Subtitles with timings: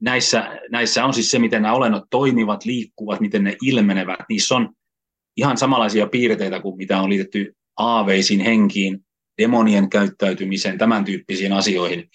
[0.00, 4.20] näissä, näissä on siis se, miten nämä olennot toimivat, liikkuvat, miten ne ilmenevät.
[4.28, 4.74] Niissä on
[5.36, 9.00] ihan samanlaisia piirteitä kuin mitä on liitetty aaveisiin, henkiin,
[9.42, 12.08] demonien käyttäytymiseen, tämän tyyppisiin asioihin.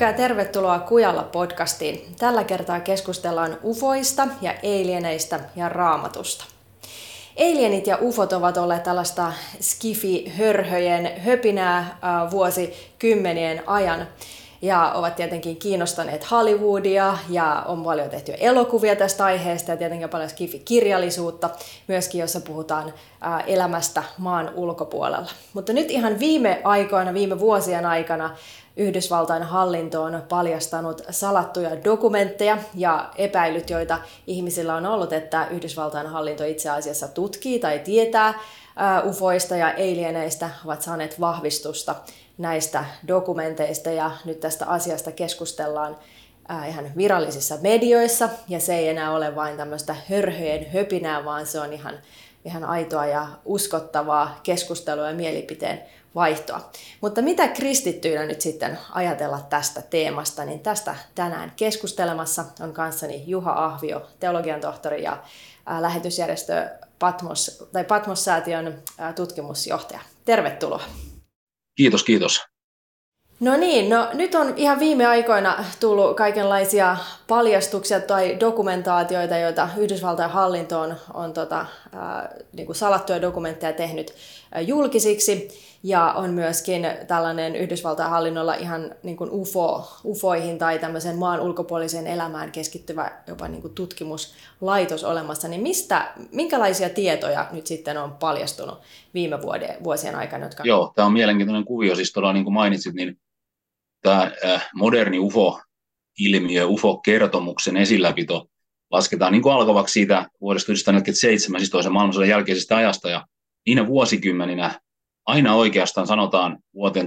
[0.00, 2.14] Moikka ja tervetuloa Kujalla podcastiin.
[2.18, 6.44] Tällä kertaa keskustellaan ufoista ja alieneista ja raamatusta.
[7.38, 14.06] Alienit ja ufot ovat olleet tällaista skifi-hörhöjen höpinää äh, vuosikymmenien ajan
[14.62, 20.30] ja ovat tietenkin kiinnostaneet Hollywoodia ja on paljon tehty elokuvia tästä aiheesta ja tietenkin paljon
[20.30, 21.50] skifi-kirjallisuutta
[21.88, 22.88] myöskin, jossa puhutaan
[23.26, 25.30] äh, elämästä maan ulkopuolella.
[25.54, 28.36] Mutta nyt ihan viime aikoina, viime vuosien aikana
[28.80, 36.44] Yhdysvaltain hallinto on paljastanut salattuja dokumentteja ja epäilyt, joita ihmisillä on ollut, että Yhdysvaltain hallinto
[36.44, 38.34] itse asiassa tutkii tai tietää
[39.08, 41.94] ufoista ja alieneistä, ovat saaneet vahvistusta
[42.38, 43.90] näistä dokumenteista.
[43.90, 45.96] Ja nyt tästä asiasta keskustellaan
[46.68, 48.28] ihan virallisissa medioissa.
[48.48, 51.94] Ja se ei enää ole vain tämmöistä hörhöjen höpinää, vaan se on ihan,
[52.44, 55.82] ihan aitoa ja uskottavaa keskustelua ja mielipiteen
[56.14, 56.70] vaihtoa.
[57.00, 63.52] Mutta mitä kristittyinä nyt sitten ajatella tästä teemasta, niin tästä tänään keskustelemassa on kanssani Juha
[63.64, 65.22] Ahvio, teologian tohtori ja
[65.80, 68.82] lähetysjärjestö Patmos, tai Patmos-säätiön
[69.16, 70.00] tutkimusjohtaja.
[70.24, 70.82] Tervetuloa.
[71.76, 72.50] Kiitos, kiitos.
[73.40, 76.96] No niin, no nyt on ihan viime aikoina tullut kaikenlaisia
[77.28, 81.68] paljastuksia tai dokumentaatioita, joita Yhdysvaltain hallinto on, on tota, äh,
[82.52, 84.14] niin kuin salattuja dokumentteja tehnyt
[84.66, 85.48] julkisiksi.
[85.82, 92.06] Ja on myöskin tällainen Yhdysvaltain hallinnolla ihan niin kuin UFO, UFOihin tai tämmöisen maan ulkopuoliseen
[92.06, 95.48] elämään keskittyvä jopa niin kuin tutkimuslaitos olemassa.
[95.48, 98.78] Niin mistä, minkälaisia tietoja nyt sitten on paljastunut
[99.14, 100.44] viime vuoden, vuosien aikana?
[100.44, 100.62] Jotka...
[100.66, 101.96] Joo, tämä on mielenkiintoinen kuvio.
[101.96, 103.20] Siis todella niin kuin mainitsit, niin
[104.02, 108.46] tämä äh, moderni UFO-ilmiö, UFO-kertomuksen esilläpito
[108.90, 113.26] lasketaan niin kuin alkavaksi siitä vuodesta 1947, siis toisen maailmansodan jälkeisestä ajasta, ja
[113.66, 114.80] niinä vuosikymmeninä
[115.30, 117.06] aina oikeastaan sanotaan vuoteen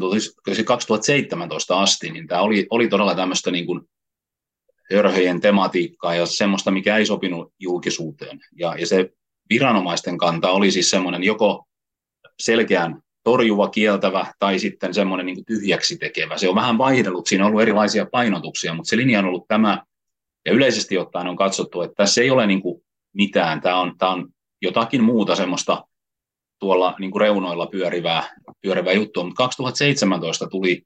[0.65, 3.81] 2017 asti, niin tämä oli, oli todella tämmöistä niin kuin
[4.93, 8.39] hörhöjen tematiikkaa ja semmoista, mikä ei sopinut julkisuuteen.
[8.59, 9.09] Ja, ja se
[9.49, 11.65] viranomaisten kanta oli siis semmoinen joko
[12.39, 16.37] selkeän torjuva, kieltävä tai sitten semmoinen niin tyhjäksi tekevä.
[16.37, 19.83] Se on vähän vaihdellut, siinä on ollut erilaisia painotuksia, mutta se linja on ollut tämä,
[20.45, 22.83] ja yleisesti ottaen on katsottu, että tässä ei ole niin kuin
[23.13, 24.29] mitään, tämä on, tämä on
[24.61, 25.83] jotakin muuta semmoista
[26.63, 28.23] tuolla niin kuin reunoilla pyörivää,
[28.61, 30.83] pyörivää juttua, mutta 2017 tuli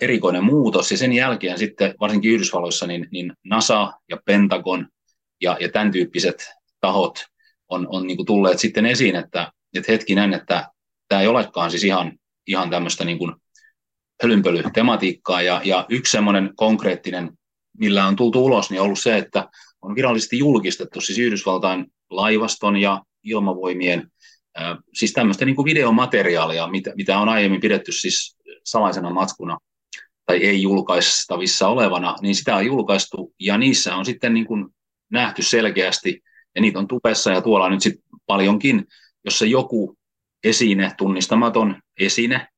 [0.00, 4.88] erikoinen muutos, ja sen jälkeen sitten varsinkin Yhdysvalloissa niin, niin NASA ja Pentagon
[5.40, 6.50] ja, ja tämän tyyppiset
[6.80, 7.24] tahot
[7.68, 10.68] on, on niin kuin tulleet sitten esiin, että, että hetkinen, että
[11.08, 12.12] tämä ei olekaan siis ihan,
[12.46, 13.34] ihan tämmöistä niin kuin
[14.22, 17.30] hölynpölytematiikkaa, ja, ja yksi semmoinen konkreettinen,
[17.78, 19.48] millä on tultu ulos, niin on ollut se, että
[19.82, 24.10] on virallisesti julkistettu siis Yhdysvaltain laivaston ja ilmavoimien
[24.94, 29.58] siis tämmöistä niin kuin videomateriaalia, mitä, mitä on aiemmin pidetty siis salaisena matskuna
[30.26, 34.66] tai ei julkaistavissa olevana, niin sitä on julkaistu ja niissä on sitten niin kuin
[35.10, 36.22] nähty selkeästi
[36.54, 38.86] ja niitä on tupessa ja tuolla nyt sitten paljonkin,
[39.24, 39.96] jossa joku
[40.44, 42.48] esine, tunnistamaton esine,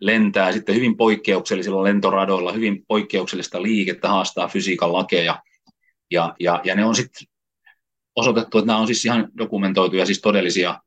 [0.00, 5.42] lentää sitten hyvin poikkeuksellisilla lentoradoilla, hyvin poikkeuksellista liikettä, haastaa fysiikan lakeja,
[6.10, 7.26] ja, ja, ja ne on sitten
[8.16, 10.80] osoitettu, että nämä on siis ihan dokumentoituja, siis todellisia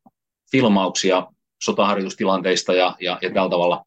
[0.51, 1.27] filmauksia
[1.63, 3.85] sotaharjoitustilanteista ja, ja, ja tällä tavalla.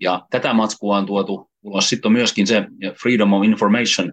[0.00, 1.88] Ja tätä matskua on tuotu ulos.
[1.88, 2.66] Sitten on myöskin se
[3.02, 4.12] Freedom of Information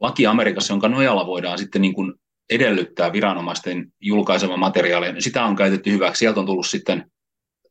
[0.00, 2.14] laki Amerikassa, jonka nojalla voidaan sitten niin kuin
[2.50, 5.20] edellyttää viranomaisten julkaisema materiaalia.
[5.20, 6.18] Sitä on käytetty hyväksi.
[6.18, 7.10] Sieltä on tullut sitten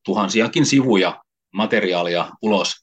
[0.05, 1.23] tuhansiakin sivuja
[1.53, 2.75] materiaalia ulos.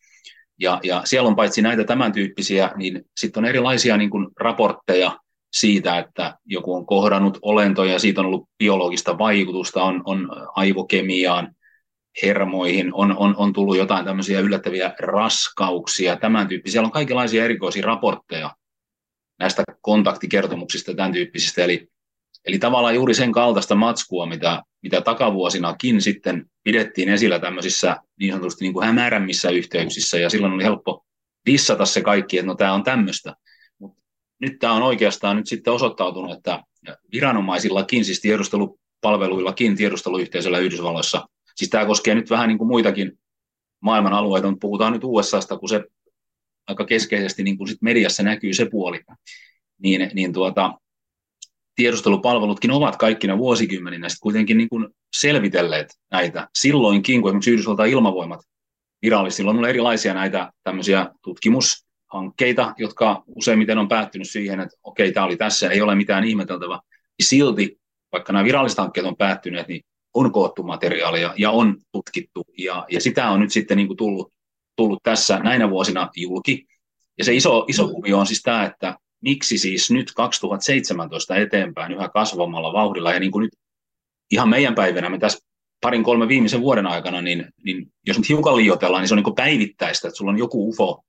[0.61, 5.19] Ja, ja siellä on paitsi näitä tämän tyyppisiä, niin sitten on erilaisia niin kuin raportteja
[5.53, 11.55] siitä, että joku on kohdannut olentoja, siitä on ollut biologista vaikutusta, on, on aivokemiaan,
[12.23, 16.73] hermoihin, on, on, on tullut jotain tämmöisiä yllättäviä raskauksia, tämän tyyppisiä.
[16.73, 18.55] Siellä on kaikenlaisia erikoisia raportteja
[19.39, 21.65] näistä kontaktikertomuksista tämän tyyppisistä.
[21.65, 21.89] Eli,
[22.47, 28.65] eli tavallaan juuri sen kaltaista matskua, mitä, mitä takavuosinakin sitten pidettiin esillä tämmöisissä niin sanotusti
[28.65, 31.05] niin kuin hämärämmissä yhteyksissä, ja silloin oli helppo
[31.47, 33.35] dissata se kaikki, että no tämä on tämmöistä
[34.41, 36.65] nyt tämä on oikeastaan nyt sitten osoittautunut, että
[37.13, 43.13] viranomaisillakin, siis tiedustelupalveluillakin, tiedusteluyhteisöllä Yhdysvalloissa, siis tämä koskee nyt vähän niin kuin muitakin
[43.81, 45.85] maailman alueita, mutta puhutaan nyt USAsta, kun se
[46.67, 49.01] aika keskeisesti niin kuin sit mediassa näkyy se puoli,
[49.83, 50.75] niin, niin tuota,
[51.75, 56.49] tiedustelupalvelutkin ovat kaikkina vuosikymmeninä sitten kuitenkin niin kuin selvitelleet näitä.
[56.59, 58.41] Silloinkin, kun esimerkiksi Yhdysvaltain ilmavoimat
[59.03, 61.07] virallisesti, silloin on erilaisia näitä tämmöisiä
[62.11, 66.81] tutkimushankkeita, jotka useimmiten on päättynyt siihen, että okei, tämä oli tässä, ei ole mitään ihmeteltävää.
[67.19, 67.81] Niin silti,
[68.13, 69.83] vaikka nämä viralliset hankkeet on päättyneet, niin
[70.15, 72.45] on koottu materiaalia ja on tutkittu.
[72.59, 74.33] Ja, ja sitä on nyt sitten niin kuin tullut,
[74.77, 76.67] tullut tässä näinä vuosina julki.
[77.19, 82.09] Ja se iso, iso kuvio on siis tämä, että miksi siis nyt 2017 eteenpäin yhä
[82.09, 83.53] kasvamalla vauhdilla, ja niin kuin nyt
[84.31, 85.39] ihan meidän päivänä me tässä
[85.81, 89.35] parin kolme viimeisen vuoden aikana, niin, niin jos nyt hiukan liioitellaan, niin se on niin
[89.35, 91.03] päivittäistä, että sulla on joku UFO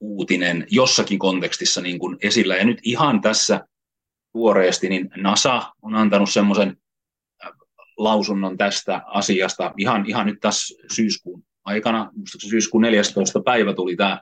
[0.00, 2.56] uutinen jossakin kontekstissa niin kuin esillä.
[2.56, 3.60] Ja nyt ihan tässä
[4.32, 6.76] tuoreesti, niin NASA on antanut semmoisen
[7.44, 7.50] äh,
[7.98, 12.10] lausunnon tästä asiasta ihan, ihan nyt tässä syyskuun aikana,
[12.48, 13.40] syyskuun 14.
[13.44, 14.20] päivä tuli tämä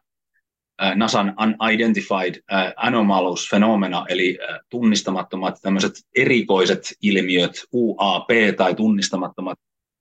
[0.94, 2.34] NASAn Unidentified
[2.76, 4.38] Anomalous Phenomena, eli
[4.70, 9.58] tunnistamattomat tämmöiset erikoiset ilmiöt, UAP tai tunnistamattomat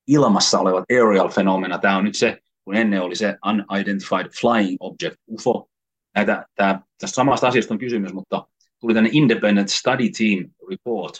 [0.08, 1.78] ilmassa olevat aerial phenomena.
[1.78, 2.38] Tämä on nyt se,
[2.68, 3.38] kun ennen oli se
[3.72, 5.70] Unidentified Flying Object, UFO.
[6.16, 8.48] Näitä, tämä, tästä samasta asiasta on kysymys, mutta
[8.80, 11.14] tuli tänne Independent Study Team Report,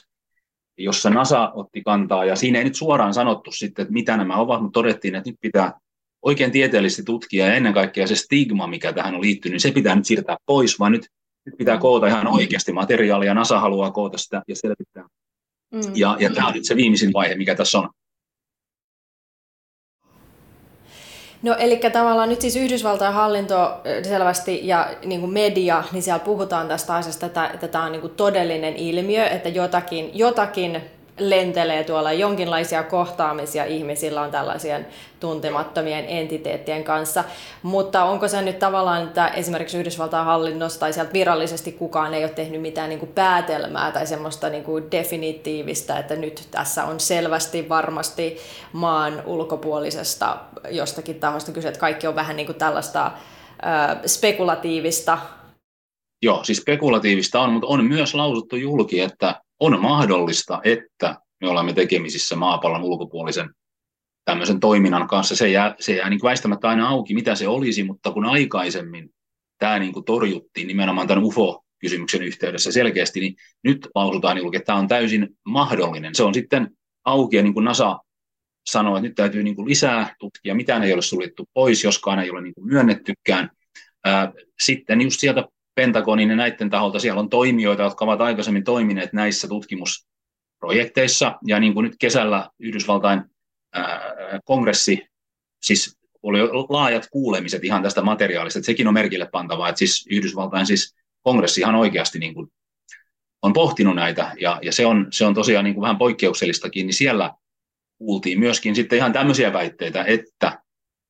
[0.78, 4.62] jossa NASA otti kantaa, ja siinä ei nyt suoraan sanottu sitten, että mitä nämä ovat,
[4.62, 5.80] mutta todettiin, että nyt pitää
[6.22, 9.96] oikein tieteellisesti tutkia ja ennen kaikkea se stigma, mikä tähän on liittynyt, niin se pitää
[9.96, 11.08] nyt siirtää pois, vaan nyt,
[11.46, 13.34] nyt pitää koota ihan oikeasti materiaalia.
[13.34, 15.04] NASA haluaa koota sitä ja selvittää.
[15.74, 15.82] Mm.
[15.96, 17.90] Ja, ja tämä on nyt se viimeisin vaihe, mikä tässä on.
[21.42, 26.68] No eli tavallaan nyt siis Yhdysvaltain hallinto selvästi ja niin kuin media, niin siellä puhutaan
[26.68, 30.82] tästä asiasta, että, että tämä on niin kuin todellinen ilmiö, että jotakin, jotakin
[31.18, 34.88] lentelee tuolla jonkinlaisia kohtaamisia ihmisillä on tällaisien
[35.20, 37.24] tuntemattomien entiteettien kanssa.
[37.64, 42.32] Mutta onko se nyt tavallaan, että esimerkiksi Yhdysvaltain hallinnossa tai sieltä virallisesti kukaan ei ole
[42.32, 47.70] tehnyt mitään niin kuin päätelmää tai semmoista niin kuin definitiivistä, että nyt tässä on selvästi
[47.70, 48.38] varmasti
[48.74, 50.38] maan ulkopuolisesta
[50.70, 55.18] jostakin tahosta kyse, että kaikki on vähän niin kuin tällaista äh, spekulatiivista
[56.22, 61.74] Joo, siis spekulatiivista on, mutta on myös lausuttu julki, että on mahdollista, että me olemme
[61.74, 63.50] tekemisissä maapallon ulkopuolisen
[64.26, 65.36] tämmöisen toiminnan kanssa.
[65.36, 69.10] Se jää, se jää niin väistämättä aina auki, mitä se olisi, mutta kun aikaisemmin
[69.60, 74.80] tämä niin kuin torjuttiin nimenomaan tämän UFO-kysymyksen yhteydessä selkeästi, niin nyt lausutaan julki, että tämä
[74.80, 76.16] on täysin mahdollinen.
[76.16, 78.00] Se on sitten auki, ja niin kuin NASA
[78.66, 82.30] sanoi, että nyt täytyy niin kuin lisää tutkia, mitään ei ole suljettu pois, joskaan ei
[82.30, 83.50] ole niin kuin myönnettykään.
[84.60, 85.44] Sitten just sieltä
[85.78, 87.00] Pentagonin ja näiden taholta.
[87.00, 93.22] Siellä on toimijoita, jotka ovat aikaisemmin toimineet näissä tutkimusprojekteissa, ja niin kuin nyt kesällä Yhdysvaltain
[94.46, 95.08] kongressi,
[95.62, 96.40] siis oli
[96.70, 101.62] laajat kuulemiset ihan tästä materiaalista, että sekin on merkille pantavaa, että siis Yhdysvaltain siis kongressi
[101.62, 102.48] ihan oikeasti niin kuin
[103.42, 106.94] on pohtinut näitä, ja, ja se, on, se on tosiaan niin kuin vähän poikkeuksellistakin, niin
[106.94, 107.34] siellä
[107.98, 110.60] kuultiin myöskin sitten ihan tämmöisiä väitteitä, että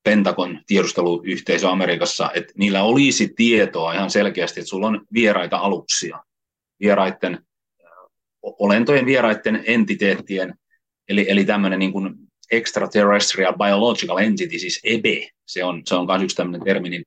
[0.08, 6.24] Pentagon tiedusteluyhteisö Amerikassa, että niillä olisi tietoa ihan selkeästi, että sulla on vieraita aluksia,
[6.80, 7.40] vieraiden
[8.42, 10.54] olentojen, vieraiden entiteettien,
[11.10, 12.16] eli, eli tämmöinen niin kuin
[12.52, 17.04] extraterrestrial biological entity, siis EBE, se on, se on myös yksi tämmöinen termi, niin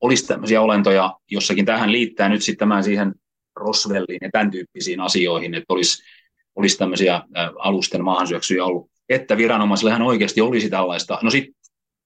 [0.00, 3.14] olisi tämmöisiä olentoja, jossakin tähän liittää nyt sitten tämän siihen
[3.56, 6.02] Roswelliin ja tämän tyyppisiin asioihin, että olisi,
[6.56, 7.22] olisi tämmöisiä
[7.58, 11.18] alusten maahansyöksyjä ollut, että viranomaisillehan oikeasti olisi tällaista.
[11.22, 11.63] No sitten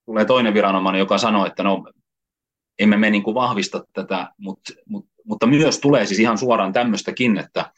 [0.09, 1.85] tulee toinen viranomainen, joka sanoo, että no
[2.79, 7.39] emme me niin kuin vahvista tätä, mutta, mutta, mutta myös tulee siis ihan suoraan tämmöistäkin,
[7.39, 7.73] että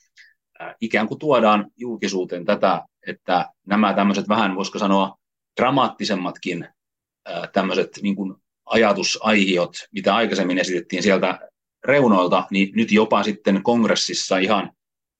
[0.80, 5.16] ikään kuin tuodaan julkisuuteen tätä, että nämä tämmöiset vähän, voisiko sanoa,
[5.60, 6.68] dramaattisemmatkin
[7.52, 8.34] tämmöiset niin kuin
[8.66, 11.38] ajatusaihiot, mitä aikaisemmin esitettiin sieltä
[11.84, 14.72] reunoilta, niin nyt jopa sitten kongressissa ihan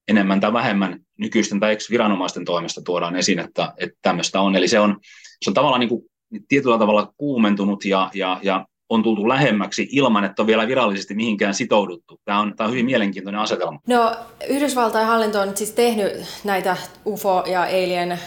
[0.09, 4.57] enemmän tai vähemmän nykyisten tai viranomaisten toimesta tuodaan esiin, että, että tämmöistä on.
[4.57, 4.99] Eli se on,
[5.43, 6.10] se on tavallaan niin kuin
[6.49, 11.55] tietyllä tavalla kuumentunut ja, ja, ja on tultu lähemmäksi ilman, että on vielä virallisesti mihinkään
[11.55, 12.21] sitouduttu.
[12.25, 13.81] Tämä on, tämä on hyvin mielenkiintoinen asetelma.
[13.87, 14.17] No,
[14.49, 16.13] Yhdysvaltain hallinto on siis tehnyt
[16.45, 18.19] näitä UFO- ja alien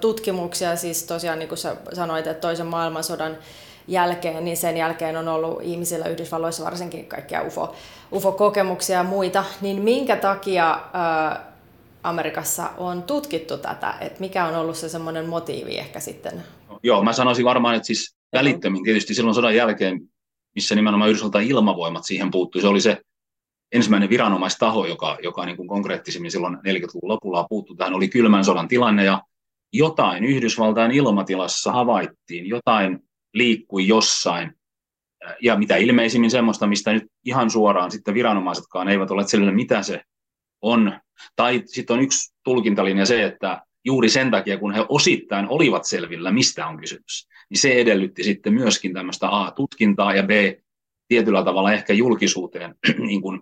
[0.00, 3.36] tutkimuksia, siis tosiaan niin kuin sä sanoit, että toisen maailmansodan
[3.88, 7.74] jälkeen, niin sen jälkeen on ollut ihmisillä Yhdysvalloissa varsinkin kaikkia UFO,
[8.12, 11.52] UFO-kokemuksia ja muita, niin minkä takia ää,
[12.02, 16.42] Amerikassa on tutkittu tätä, että mikä on ollut se semmoinen motiivi ehkä sitten
[16.84, 20.00] Joo, mä sanoisin varmaan, että siis välittömin tietysti silloin sodan jälkeen,
[20.54, 23.00] missä nimenomaan Yhdysvaltain ilmavoimat siihen puuttui, se oli se
[23.72, 28.68] ensimmäinen viranomaistaho, joka, joka niin kuin konkreettisemmin silloin 40-luvun lopulla puuttui tähän, oli kylmän sodan
[28.68, 29.22] tilanne ja
[29.72, 32.98] jotain Yhdysvaltain ilmatilassa havaittiin, jotain
[33.34, 34.52] liikkui jossain,
[35.42, 40.00] ja mitä ilmeisimmin semmoista, mistä nyt ihan suoraan sitten viranomaisetkaan eivät ole selville, mitä se
[40.62, 41.00] on,
[41.36, 46.32] Tai sitten on yksi tulkintalinja se, että juuri sen takia, kun he osittain olivat selvillä,
[46.32, 50.30] mistä on kysymys, niin se edellytti sitten myöskin tämmöistä A-tutkintaa ja B,
[51.08, 52.74] tietyllä tavalla ehkä julkisuuteen
[53.08, 53.40] niin kuin,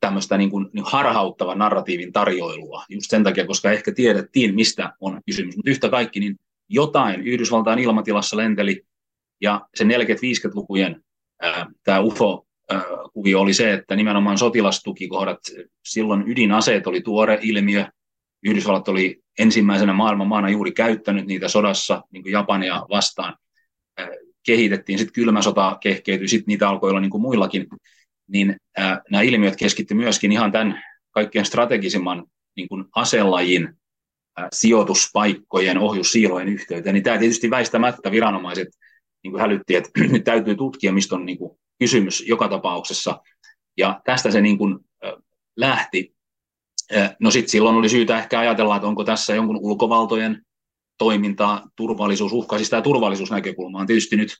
[0.00, 5.20] tämmöistä niin kuin, niin harhauttava narratiivin tarjoilua, just sen takia, koska ehkä tiedettiin, mistä on
[5.26, 5.56] kysymys.
[5.56, 6.36] Mutta yhtä kaikki, niin
[6.68, 8.82] jotain Yhdysvaltain ilmatilassa lenteli,
[9.40, 11.04] ja se 40-50-lukujen
[11.84, 15.38] tämä UFO-kuvio oli se, että nimenomaan sotilastukikohdat,
[15.84, 17.86] silloin ydinaseet oli tuore ilmiö,
[18.44, 23.36] Yhdysvallat oli ensimmäisenä maailman maana juuri käyttänyt niitä sodassa niin kuin Japania vastaan.
[24.46, 27.66] Kehitettiin, sitten kylmä sota kehkeytyi, sitten niitä alkoi olla niin kuin muillakin,
[28.28, 33.68] niin äh, nämä ilmiöt keskittyivät myöskin ihan tämän kaikkein strategisimman niin kuin aselajin
[34.38, 36.94] äh, sijoituspaikkojen, ohjussiilojen yhteyteen.
[36.94, 38.68] Niin tämä tietysti väistämättä viranomaiset
[39.22, 43.22] niin kuin hälytti, että nyt täytyy tutkia, mistä on niin kuin kysymys joka tapauksessa.
[43.76, 45.12] Ja tästä se niin kuin, äh,
[45.56, 46.13] lähti
[47.20, 50.42] No sitten silloin oli syytä ehkä ajatella, että onko tässä jonkun ulkovaltojen
[50.98, 54.36] toimintaa, turvallisuusuhka, siis tämä turvallisuusnäkökulma on tietysti nyt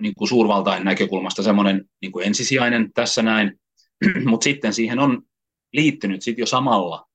[0.00, 3.60] niin kuin suurvaltain näkökulmasta semmoinen niin kuin ensisijainen tässä näin,
[4.30, 5.22] mutta sitten siihen on
[5.72, 7.06] liittynyt sitten jo samalla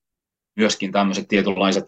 [0.56, 1.86] myöskin tämmöiset tietynlaiset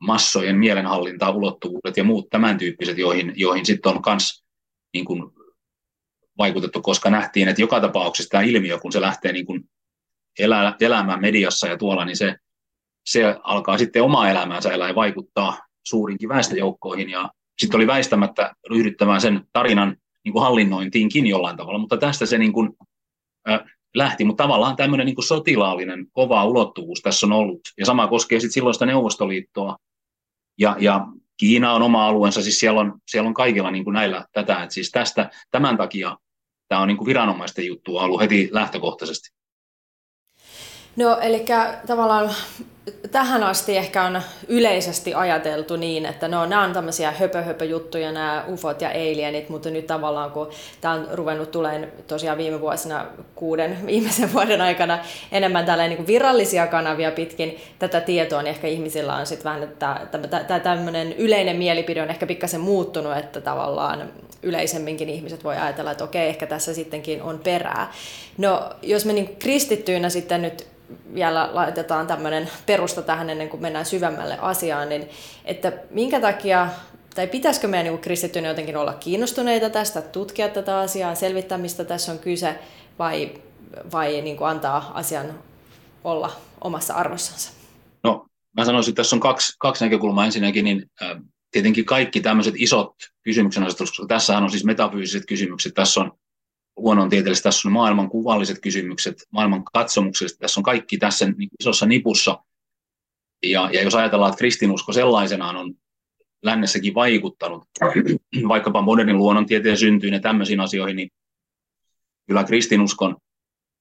[0.00, 4.44] massojen mielenhallinta, ulottuvuudet ja muut tämän tyyppiset, joihin, joihin sitten on myös
[4.94, 5.22] niin kuin
[6.38, 9.64] vaikutettu, koska nähtiin, että joka tapauksessa tämä ilmiö, kun se lähtee niin kuin
[10.38, 12.36] elää, elämään mediassa ja tuolla, niin se,
[13.06, 17.10] se alkaa sitten omaa elämäänsä elää ja vaikuttaa suurinkin väestöjoukkoihin.
[17.10, 22.38] Ja sitten oli väistämättä ryhdyttämään sen tarinan niin kuin hallinnointiinkin jollain tavalla, mutta tästä se
[22.38, 22.70] niin kuin,
[23.48, 23.60] äh,
[23.94, 24.24] lähti.
[24.24, 27.60] Mutta tavallaan tämmöinen niin kuin sotilaallinen kova ulottuvuus tässä on ollut.
[27.78, 29.76] Ja sama koskee sitten silloista Neuvostoliittoa.
[30.58, 31.06] Ja, ja
[31.36, 34.62] Kiina on oma alueensa, siis siellä on, siellä on kaikilla niin kuin näillä tätä.
[34.62, 36.16] Et siis tästä, tämän takia
[36.68, 39.39] tämä on niin kuin viranomaisten juttu ollut heti lähtökohtaisesti.
[40.96, 41.44] No, eli
[41.86, 42.30] tavallaan
[43.10, 48.80] tähän asti ehkä on yleisesti ajateltu niin, että no, nämä on tämmöisiä höpö-höpö-juttuja, nämä ufot
[48.80, 54.32] ja alienit, mutta nyt tavallaan kun tämä on ruvennut tulemaan tosiaan viime vuosina kuuden viimeisen
[54.34, 54.98] vuoden aikana
[55.32, 60.60] enemmän tällainen niin virallisia kanavia pitkin tätä tietoa, niin ehkä ihmisillä on sitten vähän, että
[60.62, 66.28] tämmöinen yleinen mielipide on ehkä pikkasen muuttunut, että tavallaan yleisemminkin ihmiset voi ajatella, että okei,
[66.28, 67.92] ehkä tässä sittenkin on perää.
[68.38, 70.66] No, jos me niin kristittyinä sitten nyt
[71.14, 75.08] vielä laitetaan tämmöinen perusta tähän ennen kuin mennään syvemmälle asiaan, niin
[75.44, 76.68] että minkä takia,
[77.14, 82.12] tai pitäisikö meidän niin kristittyinen jotenkin olla kiinnostuneita tästä, tutkia tätä asiaa, selvittää mistä tässä
[82.12, 82.58] on kyse,
[82.98, 83.34] vai,
[83.92, 85.26] vai niin kuin antaa asian
[86.04, 87.52] olla omassa arvossansa?
[88.04, 90.24] No, mä sanoisin, että tässä on kaksi, kaksi näkökulmaa.
[90.24, 91.16] Ensinnäkin, niin äh,
[91.50, 96.12] tietenkin kaikki tämmöiset isot kysymyksen asetukset, tässähän on siis metafyysiset kysymykset, tässä on
[96.82, 102.44] luonnontieteelliset, tässä on maailman kuvalliset kysymykset, maailman katsomukselliset, tässä on kaikki tässä niin isossa nipussa.
[103.42, 105.74] Ja, ja jos ajatellaan, että kristinusko sellaisenaan on
[106.42, 107.64] lännessäkin vaikuttanut,
[108.48, 111.10] vaikkapa modernin luonnontieteen syntyyn ja tämmöisiin asioihin, niin
[112.26, 113.16] kyllä kristinuskon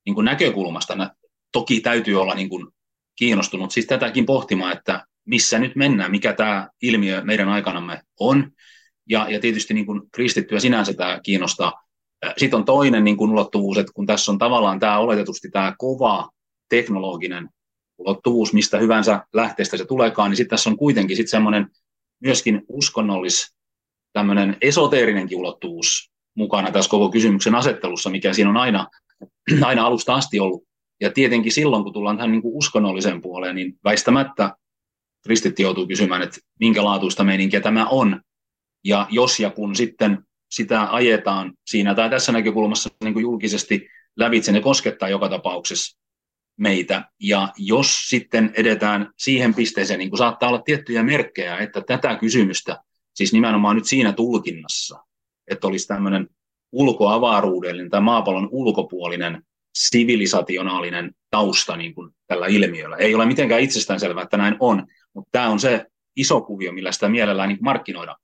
[0.06, 1.10] niin kuin näkökulmasta
[1.52, 2.68] toki täytyy olla niin kuin
[3.16, 8.52] kiinnostunut siis tätäkin pohtimaan, että missä nyt mennään, mikä tämä ilmiö meidän aikanamme on.
[9.10, 11.89] Ja, ja tietysti niin kuin kristittyä sinänsä tämä kiinnostaa.
[12.38, 16.30] Sitten on toinen niin kuin ulottuvuus, että kun tässä on tavallaan tämä oletetusti tämä kova
[16.70, 17.50] teknologinen
[17.98, 21.68] ulottuvuus, mistä hyvänsä lähteestä se tuleekaan, niin sitten tässä on kuitenkin sitten semmoinen
[22.24, 23.56] myöskin uskonnollis,
[24.14, 28.88] tämmöinen esoteerinenkin ulottuvuus mukana tässä koko kysymyksen asettelussa, mikä siinä on aina,
[29.64, 30.64] aina alusta asti ollut.
[31.02, 34.56] Ja tietenkin silloin, kun tullaan tähän niin kuin uskonnolliseen puoleen, niin väistämättä
[35.24, 38.22] kristitti joutuu kysymään, että minkä laatuista meininkiä tämä on.
[38.84, 44.52] Ja jos ja kun sitten sitä ajetaan siinä tai tässä näkökulmassa niin kuin julkisesti lävitse,
[44.52, 46.00] ne koskettaa joka tapauksessa
[46.58, 47.04] meitä.
[47.20, 52.84] Ja jos sitten edetään siihen pisteeseen, niin kuin saattaa olla tiettyjä merkkejä, että tätä kysymystä,
[53.14, 55.00] siis nimenomaan nyt siinä tulkinnassa,
[55.48, 56.28] että olisi tämmöinen
[56.72, 59.44] ulkoavaruudellinen tai maapallon ulkopuolinen
[59.78, 62.96] sivilisationaalinen tausta niin kuin tällä ilmiöllä.
[62.96, 67.10] Ei ole mitenkään itsestäänselvää, että näin on, mutta tämä on se iso kuvio, millä sitä
[67.10, 68.18] mielellään niin markkinoidaan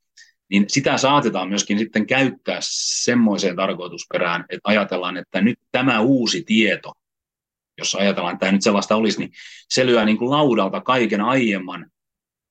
[0.50, 6.92] niin sitä saatetaan myöskin sitten käyttää semmoiseen tarkoitusperään, että ajatellaan, että nyt tämä uusi tieto,
[7.78, 9.32] jos ajatellaan, että tämä nyt sellaista olisi, niin
[9.70, 11.92] se lyö niin kuin laudalta kaiken aiemman,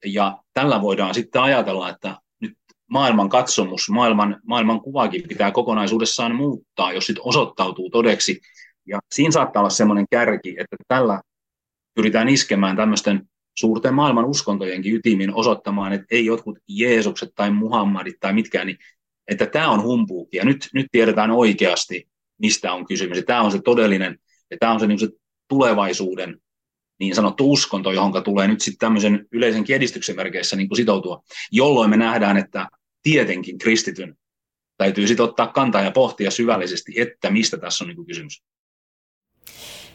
[0.04, 2.52] ja tällä voidaan sitten ajatella, että nyt
[2.90, 8.40] maailman katsomus, maailman, maailman kuvakin pitää kokonaisuudessaan muuttaa, jos sitten osoittautuu todeksi,
[8.86, 11.20] ja siinä saattaa olla semmoinen kärki, että tällä
[11.94, 18.32] pyritään iskemään tämmöisten suurten maailman uskontojenkin ytimin osoittamaan, että ei jotkut Jeesukset tai Muhammadit tai
[18.32, 18.78] mitkään, niin
[19.28, 20.37] että tämä on humpuuki.
[20.37, 22.08] Ja nyt, nyt tiedetään oikeasti,
[22.38, 23.25] mistä on kysymys.
[23.26, 24.18] Tämä on se todellinen,
[24.50, 25.08] ja tämä on se, niin se
[25.49, 26.40] tulevaisuuden
[27.00, 31.96] niin sanottu uskonto, johon tulee nyt sitten tämmöisen yleisen edistyksen merkeissä niin sitoutua, jolloin me
[31.96, 32.68] nähdään, että
[33.02, 34.16] tietenkin kristityn
[34.76, 38.42] täytyy sitten ottaa kantaa ja pohtia syvällisesti, että mistä tässä on niin kysymys.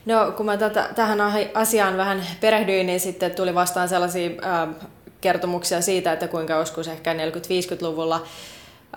[0.06, 1.20] No kun mä tätä, tähän
[1.54, 4.70] asiaan vähän perehdyin, niin sitten tuli vastaan sellaisia äh,
[5.22, 8.26] kertomuksia siitä, että kuinka joskus ehkä 40-50-luvulla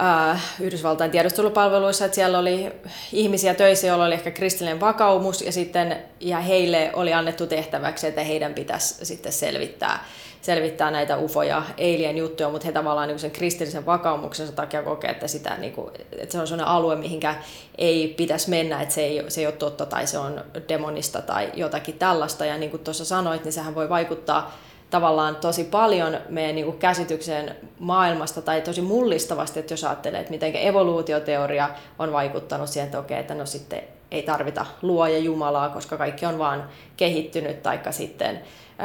[0.02, 2.72] äh, Yhdysvaltain tiedustelupalveluissa, että siellä oli
[3.12, 8.24] ihmisiä töissä, joilla oli ehkä kristillinen vakaumus, ja sitten ja heille oli annettu tehtäväksi, että
[8.24, 10.04] heidän pitäisi sitten selvittää,
[10.42, 15.10] selvittää näitä UFO- ja alien juttuja, mutta he tavallaan niin sen kristillisen vakaumuksensa takia kokee,
[15.10, 17.34] että, sitä, niin kuin, että se on sellainen alue, mihinkä
[17.78, 21.50] ei pitäisi mennä, että se ei, se ei ole totta tai se on demonista tai
[21.54, 22.44] jotakin tällaista.
[22.44, 24.58] Ja niin kuin tuossa sanoit, niin sehän voi vaikuttaa
[24.90, 30.32] tavallaan tosi paljon meidän niin kuin käsitykseen maailmasta tai tosi mullistavasti, että jos ajattelee, että
[30.32, 35.96] miten evoluutioteoria on vaikuttanut siihen, että okei, että no sitten ei tarvita luoja Jumalaa, koska
[35.96, 38.40] kaikki on vaan kehittynyt, taikka sitten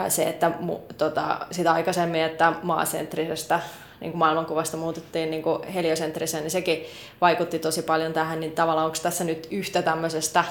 [0.10, 0.52] se, että
[0.98, 3.60] tota, sitä aikaisemmin, että maasentrisestä
[4.02, 6.86] niin kuin maailmankuvasta muututtiin niin kuin heliosentriseen, niin sekin
[7.22, 10.44] vaikutti tosi paljon tähän, niin tavallaan onko tässä nyt yhtä tämmöisestä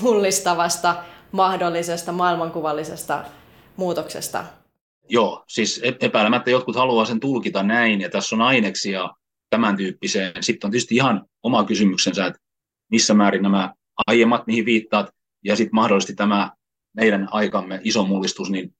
[0.00, 0.96] mullistavasta,
[1.32, 3.24] mahdollisesta, maailmankuvallisesta
[3.76, 4.44] muutoksesta
[5.08, 9.10] Joo, siis e- epäilemättä jotkut haluaa sen tulkita näin, ja tässä on aineksia
[9.50, 10.32] tämän tyyppiseen.
[10.42, 12.40] Sitten on tietysti ihan oma kysymyksensä, että
[12.90, 13.74] missä määrin nämä
[14.06, 15.10] aiemmat, mihin viittaat,
[15.44, 16.50] ja sitten mahdollisesti tämä
[16.96, 18.74] meidän aikamme iso mullistus, niin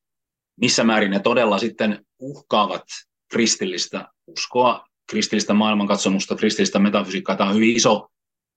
[0.60, 2.84] missä määrin ne todella sitten uhkaavat
[3.32, 7.36] kristillistä uskoa, kristillistä maailmankatsomusta, kristillistä metafysiikkaa.
[7.36, 8.08] Tämä on hyvin iso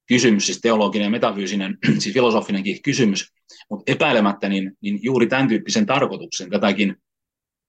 [0.08, 3.34] kysymys, siis teologinen ja metafyysinen, siis filosofinenkin kysymys,
[3.70, 6.96] mutta epäilemättä niin, niin juuri tämän tyyppisen tarkoituksen tätäkin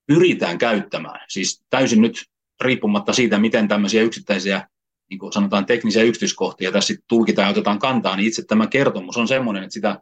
[0.07, 1.21] pyritään käyttämään.
[1.29, 2.25] Siis täysin nyt
[2.61, 4.69] riippumatta siitä, miten tämmöisiä yksittäisiä
[5.11, 9.29] niin kuin sanotaan teknisiä yksityiskohtia tässä tulkitaan ja otetaan kantaa, niin itse tämä kertomus on
[9.29, 10.01] sellainen, että sitä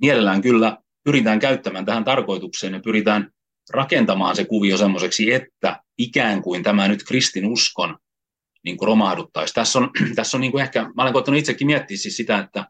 [0.00, 3.32] mielellään kyllä pyritään käyttämään tähän tarkoitukseen ja pyritään
[3.70, 7.98] rakentamaan se kuvio semmoiseksi, että ikään kuin tämä nyt kristinuskon
[8.64, 9.54] niin kuin romahduttaisi.
[9.54, 12.66] Tässä on, tässä on niin kuin ehkä, mä olen koettanut itsekin miettiä siis sitä, että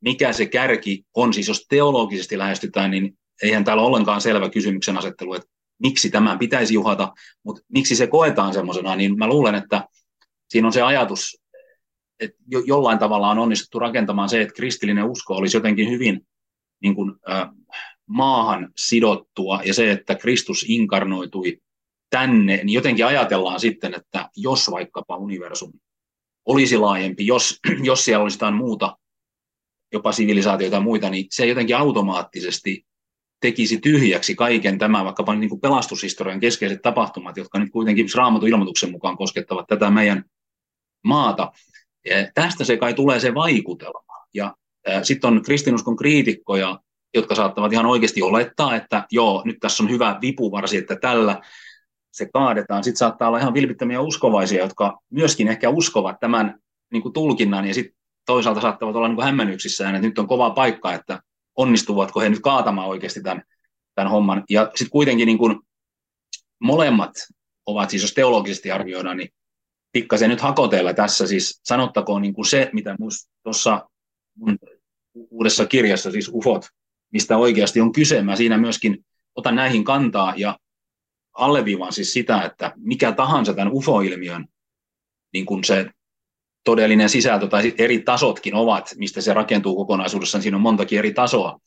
[0.00, 4.98] mikä se kärki on, siis jos teologisesti lähestytään, niin eihän täällä ole ollenkaan selvä kysymyksen
[4.98, 5.48] asettelu, että
[5.82, 9.88] miksi tämän pitäisi juhata, mutta miksi se koetaan semmoisena, niin mä luulen, että
[10.48, 11.40] siinä on se ajatus,
[12.20, 16.26] että jo, jollain tavalla on onnistuttu rakentamaan se, että kristillinen usko olisi jotenkin hyvin
[16.82, 17.48] niin kuin, äh,
[18.06, 21.58] maahan sidottua ja se, että Kristus inkarnoitui
[22.10, 25.78] tänne, niin jotenkin ajatellaan sitten, että jos vaikkapa universumi
[26.46, 28.96] olisi laajempi, jos, jos siellä olisi jotain muuta,
[29.92, 32.86] jopa sivilisaatioita ja muita, niin se jotenkin automaattisesti
[33.40, 38.90] tekisi tyhjäksi kaiken tämän, vaikkapa niin kuin pelastushistorian keskeiset tapahtumat, jotka nyt kuitenkin raamatun ilmoituksen
[38.90, 40.24] mukaan koskettavat tätä meidän
[41.04, 41.52] maata.
[42.04, 44.26] Ja tästä se kai tulee se vaikutelma.
[44.34, 44.54] Ja
[45.02, 46.80] sitten on kristinuskon kriitikkoja,
[47.16, 51.40] jotka saattavat ihan oikeasti olettaa, että joo, nyt tässä on hyvä vipuvarsi, että tällä
[52.12, 52.84] se kaadetaan.
[52.84, 56.58] Sitten saattaa olla ihan vilpittömiä uskovaisia, jotka myöskin ehkä uskovat tämän
[56.92, 60.50] niin kuin tulkinnan ja sitten toisaalta saattavat olla niin kuin hämmennyksissään, että nyt on kova
[60.50, 61.20] paikka, että
[61.56, 63.42] onnistuvatko he nyt kaatamaan oikeasti tämän,
[63.94, 64.44] tämän homman.
[64.50, 65.60] Ja sitten kuitenkin niin kuin
[66.60, 67.12] molemmat
[67.66, 69.28] ovat siis, jos teologisesti arvioidaan, niin
[69.92, 72.96] pikkasen nyt hakoteella tässä, siis sanottakoon niin kuin se, mitä
[73.42, 73.88] tuossa
[75.30, 76.66] uudessa kirjassa, siis UFOT,
[77.12, 78.22] mistä oikeasti on kyse.
[78.22, 79.04] Mä siinä myöskin
[79.36, 80.58] otan näihin kantaa ja
[81.32, 84.46] alleviivaan siis sitä, että mikä tahansa tämän UFO-ilmiön
[85.32, 85.90] niin kuin se
[86.64, 91.58] todellinen sisältö tai eri tasotkin ovat, mistä se rakentuu kokonaisuudessaan, siinä on montakin eri tasoa.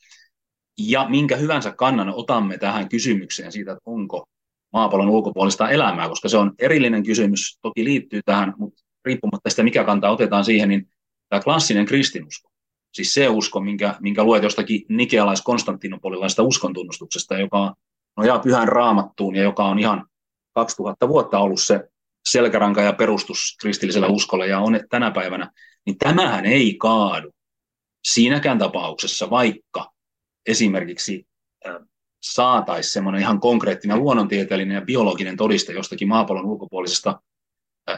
[0.77, 4.25] Ja minkä hyvänsä kannan otamme tähän kysymykseen siitä, että onko
[4.73, 9.83] maapallon ulkopuolista elämää, koska se on erillinen kysymys, toki liittyy tähän, mutta riippumatta sitä, mikä
[9.83, 10.89] kanta otetaan siihen, niin
[11.29, 12.48] tämä klassinen kristinusko,
[12.93, 17.75] siis se usko, minkä, minkä luet jostakin nikealais-konstantinopolilaista uskontunnustuksesta, joka
[18.17, 20.07] nojaa pyhän raamattuun ja joka on ihan
[20.55, 21.89] 2000 vuotta ollut se
[22.29, 25.51] selkäranka ja perustus kristilliselle uskolle ja on tänä päivänä,
[25.85, 27.31] niin tämähän ei kaadu
[28.07, 29.91] siinäkään tapauksessa, vaikka
[30.47, 31.27] esimerkiksi
[32.23, 37.21] saataisiin semmoinen ihan konkreettinen luonnontieteellinen ja biologinen todiste jostakin maapallon ulkopuolisesta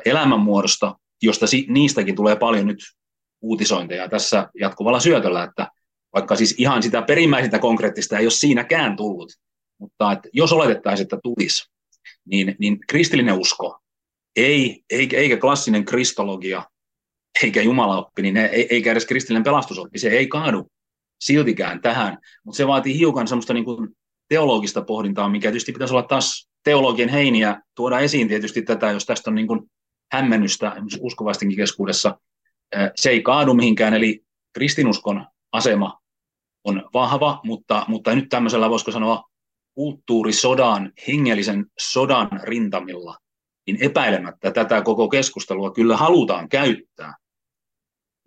[0.05, 2.79] elämänmuodosta, josta niistäkin tulee paljon nyt
[3.41, 5.67] uutisointeja tässä jatkuvalla syötöllä, että
[6.13, 9.31] vaikka siis ihan sitä perimmäisintä konkreettista ei ole siinäkään tullut,
[9.79, 11.71] mutta että jos oletettaisiin, että tulisi,
[12.25, 13.79] niin, niin kristillinen usko
[14.35, 16.63] ei, eikä, klassinen kristologia,
[17.43, 20.67] eikä jumalaoppi, niin eikä edes kristillinen pelastusoppi, se ei kaadu
[21.21, 23.89] siltikään tähän, mutta se vaatii hiukan semmoista niin kuin
[24.29, 29.29] teologista pohdintaa, mikä tietysti pitäisi olla taas teologien heiniä tuoda esiin tietysti tätä, jos tästä
[29.29, 29.71] on niin kuin
[30.11, 32.19] hämmennystä uskovaistenkin keskuudessa.
[32.95, 35.99] Se ei kaadu mihinkään, eli kristinuskon asema
[36.63, 39.23] on vahva, mutta, mutta nyt tämmöisellä voisiko sanoa
[39.75, 43.17] kulttuurisodan, hengellisen sodan rintamilla,
[43.67, 47.15] niin epäilemättä tätä koko keskustelua kyllä halutaan käyttää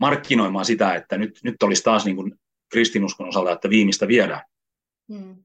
[0.00, 2.35] markkinoimaan sitä, että nyt, nyt olisi taas niin kuin
[2.72, 4.42] kristinuskon osalta, että viimeistä viedään.
[5.12, 5.37] Hmm.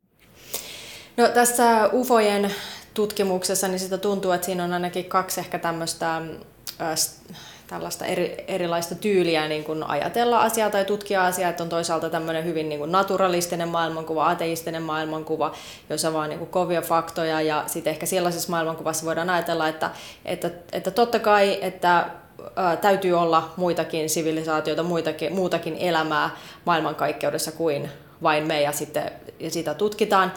[1.18, 2.52] No tässä UFOjen
[2.94, 6.22] tutkimuksessa niin sitä tuntuu, että siinä on ainakin kaksi ehkä tämmöistä
[7.70, 12.46] tällaista eri, erilaista tyyliä niin kuin ajatella asiaa tai tutkia asiaa, että on toisaalta tämmöinen
[12.46, 15.56] hyvin niin kuin naturalistinen maailmankuva, ateistinen maailmankuva,
[15.90, 19.92] jossa vaan niin kuin kovia faktoja ja sitten ehkä sellaisessa maailmankuvassa voidaan ajatella, että,
[20.26, 22.06] että, että totta kai, että
[22.82, 26.30] täytyy olla muitakin sivilisaatioita, muitakin, muutakin elämää
[26.66, 27.90] maailmankaikkeudessa kuin
[28.24, 30.32] vain me ja, sitten, ja sitä tutkitaan.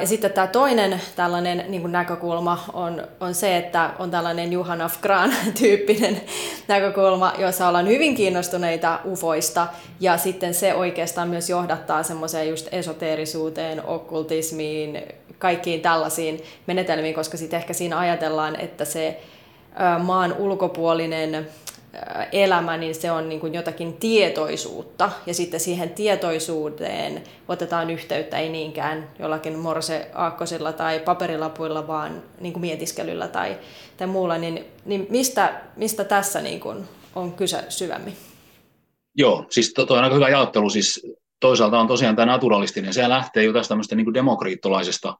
[0.00, 4.80] Ja sitten tämä toinen tällainen niin kuin näkökulma on, on se, että on tällainen Juhan
[4.80, 6.20] af Kran-tyyppinen
[6.68, 9.66] näkökulma, jossa ollaan hyvin kiinnostuneita ufoista,
[10.00, 15.02] ja sitten se oikeastaan myös johdattaa semmoiseen just esoteerisuuteen, okkultismiin,
[15.38, 19.20] kaikkiin tällaisiin menetelmiin, koska sitten ehkä siinä ajatellaan, että se
[20.02, 21.48] maan ulkopuolinen
[22.32, 25.10] elämä, niin se on niin kuin jotakin tietoisuutta.
[25.26, 32.60] Ja sitten siihen tietoisuuteen otetaan yhteyttä ei niinkään jollakin morse-aakkosilla tai paperilapuilla, vaan niin kuin
[32.60, 33.56] mietiskelyllä tai,
[33.96, 34.38] tai muulla.
[34.38, 38.16] Niin, niin mistä, mistä tässä niin kuin on kyse syvemmin?
[39.14, 40.70] Joo, siis tuo on aika hyvä jaottelu.
[40.70, 41.06] Siis
[41.40, 42.94] toisaalta on tosiaan tämä naturalistinen.
[42.94, 45.18] Se lähtee jo tästä tämmöistä niin demokriittolaisesta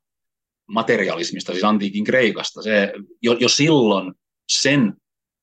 [0.67, 2.63] materialismista, siis antiikin Kreikasta.
[2.63, 4.13] Se, jo, jo silloin
[4.49, 4.95] sen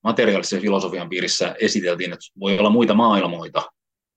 [0.04, 3.72] materiaalisen filosofian piirissä esiteltiin, että voi olla muita maailmoita,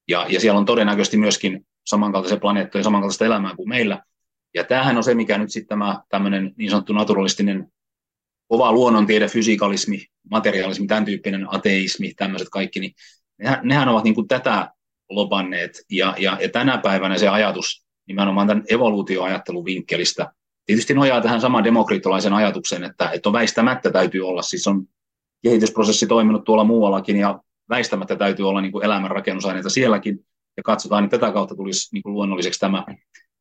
[0.09, 4.03] ja, ja siellä on todennäköisesti myöskin samankaltaisia planeettoja ja samankaltaista elämää kuin meillä.
[4.55, 7.73] Ja tämähän on se, mikä nyt sitten tämä tämmöinen niin sanottu naturalistinen
[8.49, 12.93] kova luonnontiede, fysikalismi, materiaalismi, tämän tyyppinen ateismi, tämmöiset kaikki, niin
[13.39, 14.71] nehän, nehän ovat niin kuin tätä
[15.11, 15.85] lopanneet.
[15.91, 20.33] Ja, ja, ja tänä päivänä se ajatus nimenomaan tämän evoluutioajattelun vinkkelistä
[20.67, 24.87] tietysti nojaa tähän samaan demokriittolaisen ajatukseen, että, että on väistämättä täytyy olla, siis on
[25.43, 30.27] kehitysprosessi toiminut tuolla muuallakin ja väistämättä täytyy olla niin kuin elämän rakennusaineita sielläkin.
[30.57, 32.85] Ja katsotaan, että tätä kautta tulisi niin kuin luonnolliseksi tämä.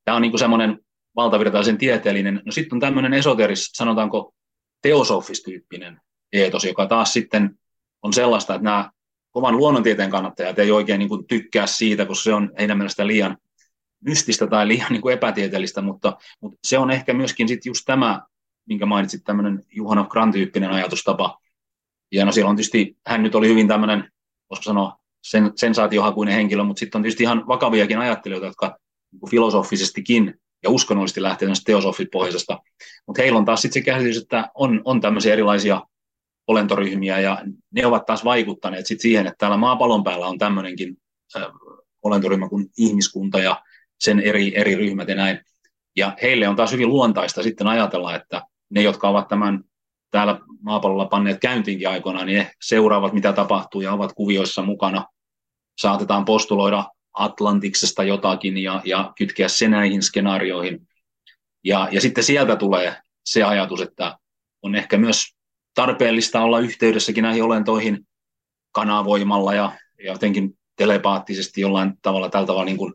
[0.06, 0.80] Tämä on niin kuin semmoinen
[1.16, 4.34] valtavirtaisen tieteellinen, no sitten on tämmöinen esoteris, sanotaanko
[4.82, 6.02] teosofistyyppinen
[6.34, 7.60] eetos, joka taas sitten
[8.02, 8.92] on sellaista, että nämä
[9.32, 13.38] kovan luonnontieteen kannattajat ei oikein niin kuin tykkää siitä, koska se on heidän mielestä liian
[14.06, 18.22] mystistä tai liian niin kuin epätieteellistä, mutta, mutta se on ehkä myöskin sitten just tämä,
[18.68, 21.41] minkä mainitsit, tämmöinen Juhana Grant-tyyppinen ajatustapa,
[22.12, 24.12] ja no siellä on tietysti, hän nyt oli hyvin tämmöinen,
[24.50, 28.78] voisiko sanoa, sen, sensaatiohakuinen henkilö, mutta sitten on tietysti ihan vakaviakin ajattelijoita, jotka
[29.12, 32.60] niin filosofisestikin ja uskonnollisesti lähtee teosofit pohjaisesta.
[33.08, 35.82] Mutta heillä on taas sitten se käsitys, että on, on tämmöisiä erilaisia
[36.48, 40.98] olentoryhmiä ja ne ovat taas vaikuttaneet sit siihen, että täällä maapallon päällä on tämmöinenkin
[41.36, 41.44] äh,
[42.04, 43.62] olentoryhmä kuin ihmiskunta ja
[44.00, 45.40] sen eri, eri ryhmät ja näin.
[45.96, 49.64] Ja heille on taas hyvin luontaista sitten ajatella, että ne, jotka ovat tämän
[50.12, 55.06] täällä maapallolla panneet käyntiinkin aikoinaan, niin he seuraavat, mitä tapahtuu ja ovat kuvioissa mukana.
[55.82, 60.88] Saatetaan postuloida Atlantiksesta jotakin ja, ja kytkeä se näihin skenaarioihin.
[61.64, 62.96] Ja, ja sitten sieltä tulee
[63.26, 64.18] se ajatus, että
[64.62, 65.26] on ehkä myös
[65.76, 68.08] tarpeellista olla yhteydessäkin näihin olentoihin
[68.72, 69.72] kanavoimalla ja,
[70.04, 72.94] ja jotenkin telepaattisesti jollain tavalla tällä tavalla niin kuin,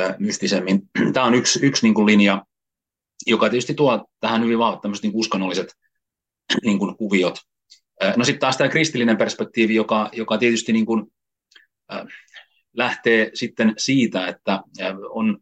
[0.00, 0.82] ä, mystisemmin.
[1.12, 2.44] Tämä on yksi, yksi niin kuin linja,
[3.26, 5.76] joka tietysti tuo tähän hyvin vahvat niin uskonnolliset
[6.64, 7.38] niin kuin kuviot.
[8.16, 11.06] No sitten taas tämä kristillinen perspektiivi, joka, joka tietysti niin kuin,
[11.92, 12.06] äh,
[12.72, 14.62] lähtee sitten siitä, että
[15.10, 15.38] on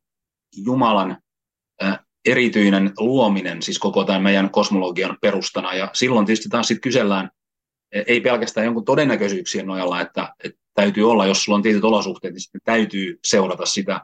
[0.56, 1.16] Jumalan
[1.82, 5.74] äh, erityinen luominen, siis koko tämän meidän kosmologian perustana.
[5.74, 7.30] Ja silloin tietysti taas sitten kysellään,
[7.92, 12.40] ei pelkästään jonkun todennäköisyyksien nojalla, että, että täytyy olla, jos sulla on tietyt olosuhteet, niin
[12.40, 14.00] sitten täytyy seurata sitä.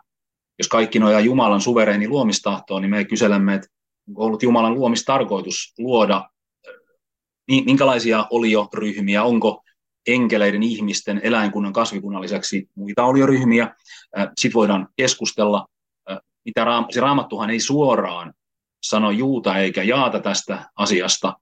[0.59, 3.69] Jos kaikki nojaa Jumalan suvereeni luomistahtoon, niin me kyselemme, että
[4.09, 6.31] onko ollut Jumalan luomistarkoitus luoda
[7.49, 9.63] minkälaisia olioryhmiä, onko
[10.07, 13.75] enkeleiden, ihmisten, eläinkunnan, kasvikunnan lisäksi muita olioryhmiä.
[14.37, 15.67] Sitten voidaan keskustella,
[16.45, 18.35] mitä raam- se raamattuhan ei suoraan
[18.83, 21.37] sano juuta eikä jaata tästä asiasta.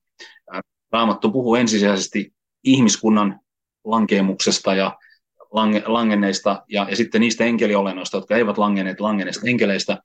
[0.93, 2.33] Raamattu puhuu ensisijaisesti
[2.65, 3.41] ihmiskunnan
[3.85, 4.99] lankeemuksesta ja
[5.51, 10.03] lange, langenneista ja, ja sitten niistä enkeliolennoista, jotka eivät langenneet langenneista enkeleistä.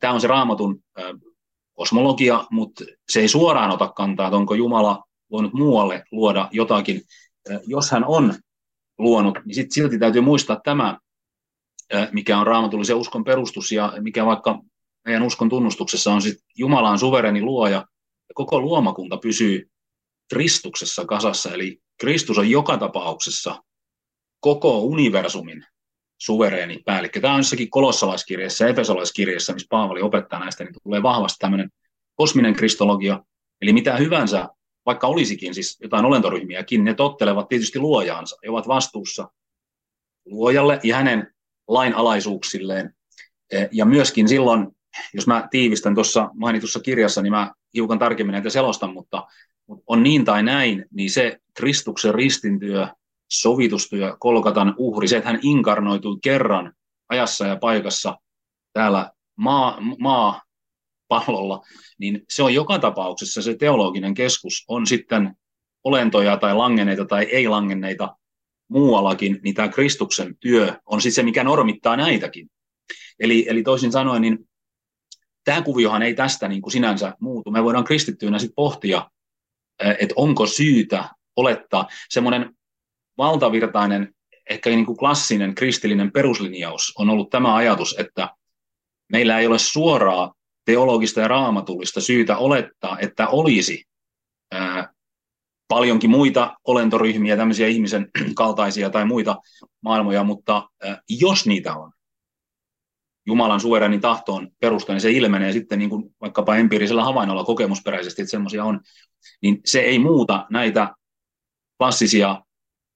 [0.00, 0.82] Tämä on se raamatun
[1.74, 7.02] kosmologia, mutta se ei suoraan ota kantaa, että onko Jumala voinut muualle luoda jotakin.
[7.66, 8.34] Jos hän on
[8.98, 10.98] luonut, niin sit silti täytyy muistaa tämä,
[12.12, 14.60] mikä on raamatullisen uskon perustus ja mikä vaikka
[15.04, 17.76] meidän uskon tunnustuksessa on sit Jumalan suvereni luoja
[18.28, 19.70] ja koko luomakunta pysyy
[20.30, 23.62] Kristuksessa kasassa, eli Kristus on joka tapauksessa
[24.40, 25.66] koko universumin
[26.18, 27.20] suvereeni päällikkö.
[27.20, 31.70] Tämä on jossakin kolossalaiskirjassa ja efesolaiskirjassa, missä Paavali opettaa näistä, niin tulee vahvasti tämmöinen
[32.14, 33.24] kosminen kristologia,
[33.62, 34.48] eli mitä hyvänsä,
[34.88, 39.28] vaikka olisikin siis jotain olentoryhmiäkin, ne tottelevat tietysti luojaansa ja ovat vastuussa
[40.26, 41.34] luojalle ja hänen
[41.68, 42.94] lainalaisuuksilleen.
[43.52, 44.68] Eh, ja myöskin silloin,
[45.14, 49.26] jos mä tiivistän tuossa mainitussa kirjassa, niin mä hiukan tarkemmin näitä selostan, mutta
[49.86, 52.88] on niin tai näin, niin se Kristuksen ristintyö,
[53.30, 56.72] sovitustyö, kolkatan uhri, se, että hän inkarnoitui kerran
[57.08, 58.18] ajassa ja paikassa
[58.72, 60.42] täällä maa, maa
[61.08, 61.60] pallolla,
[61.98, 65.34] niin se on joka tapauksessa se teologinen keskus, on sitten
[65.84, 68.16] olentoja tai langenneita tai ei-langenneita
[68.68, 72.50] muuallakin, niin tämä Kristuksen työ on sitten se, mikä normittaa näitäkin.
[73.20, 74.38] Eli, eli toisin sanoen, niin
[75.44, 77.50] tämä kuviohan ei tästä niin kuin sinänsä muutu.
[77.50, 79.10] Me voidaan kristittyinä sitten pohtia,
[79.98, 82.56] että onko syytä olettaa semmoinen
[83.18, 84.14] valtavirtainen,
[84.50, 88.34] ehkä niin kuin klassinen kristillinen peruslinjaus on ollut tämä ajatus, että
[89.12, 90.34] meillä ei ole suoraa
[90.68, 93.84] teologista ja raamatullista syytä olettaa, että olisi
[94.52, 94.92] ää,
[95.68, 99.36] paljonkin muita olentoryhmiä, tämmöisiä ihmisen kaltaisia tai muita
[99.80, 101.92] maailmoja, mutta ää, jos niitä on,
[103.26, 108.30] Jumalan suverenin tahtoon perustuen, niin se ilmenee sitten niin kuin vaikkapa empiirisellä havainnolla kokemusperäisesti, että
[108.30, 108.80] semmoisia on,
[109.42, 110.94] niin se ei muuta näitä
[111.78, 112.42] klassisia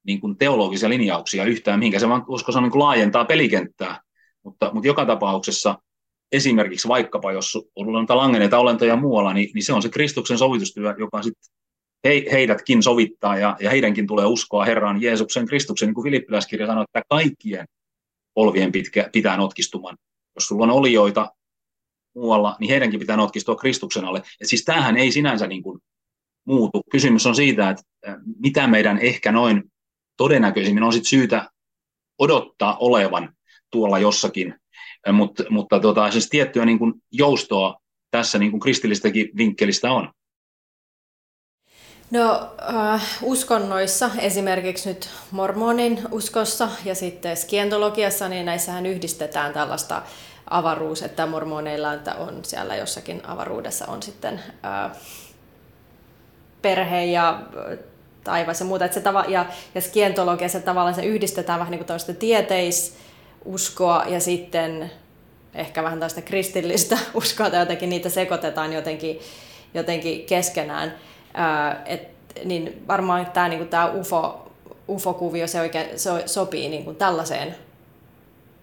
[0.07, 1.99] niin kuin teologisia linjauksia yhtään mihinkä.
[1.99, 4.01] Se vaan, koska se on niin kuin laajentaa pelikenttää,
[4.45, 5.79] mutta, mutta joka tapauksessa
[6.33, 10.95] esimerkiksi vaikkapa, jos on näitä langeneita olentoja muualla, niin, niin se on se Kristuksen sovitustyö,
[10.99, 11.53] joka sitten
[12.05, 16.85] he, heidätkin sovittaa ja, ja heidänkin tulee uskoa Herran Jeesuksen Kristuksen, niin kuin Filippiläiskirja sanoo,
[16.85, 17.67] että kaikkien
[18.35, 19.97] polvien pitkä, pitää notkistuman.
[20.35, 21.33] Jos sulla on olioita
[22.15, 24.23] muualla, niin heidänkin pitää notkistua Kristuksen alle.
[24.41, 25.81] Et siis tämähän ei sinänsä niin kuin
[26.47, 26.83] muutu.
[26.91, 27.83] Kysymys on siitä, että
[28.39, 29.63] mitä meidän ehkä noin
[30.17, 31.51] todennäköisimmin on sit syytä
[32.19, 33.35] odottaa olevan
[33.71, 34.62] tuolla jossakin
[35.13, 37.77] mutta, mutta tota, siis tiettyä niin kuin joustoa
[38.11, 40.11] tässä niin kuin kristillistäkin vinkkelistä on.
[42.11, 50.03] No äh, uskonnoissa, esimerkiksi nyt mormonin uskossa ja sitten skientologiassa, niin näissähän yhdistetään tällaista
[50.51, 54.97] avaruus, että mormoneilla että on siellä jossakin avaruudessa on sitten äh,
[56.63, 57.79] perhe ja äh,
[58.25, 58.85] taivas ja muuta.
[58.85, 62.97] Että se tava, ja, ja skientologiassa tavallaan se yhdistetään vähän niin kuin tieteis,
[63.45, 64.91] uskoa ja sitten
[65.55, 69.21] ehkä vähän tästä kristillistä uskoa tai jotenkin niitä sekoitetaan jotenkin,
[69.75, 70.95] jotenkin keskenään.
[71.35, 72.09] Ää, et,
[72.45, 74.53] niin varmaan tämä niinku, tää UFO,
[74.89, 77.57] UFO-kuvio se oikein se sopii niinku, tällaiseen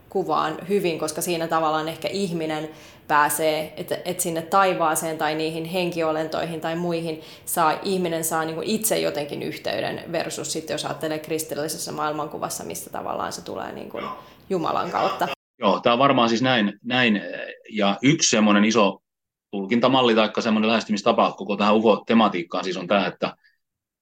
[0.10, 2.70] kuvaan hyvin, koska siinä tavallaan ehkä ihminen
[3.08, 9.00] pääsee, että et sinne taivaaseen tai niihin henkiolentoihin tai muihin saa, ihminen saa niin itse
[9.00, 14.06] jotenkin yhteyden versus sitten jos ajattelee kristillisessä maailmankuvassa, mistä tavallaan se tulee niin kuin
[14.50, 15.28] Jumalan kautta.
[15.60, 17.22] Joo, tämä on varmaan siis näin, näin.
[17.70, 19.02] ja yksi semmoinen iso
[19.52, 23.36] tulkintamalli tai semmoinen lähestymistapa koko tähän UFO-tematiikkaan siis on tämä, että,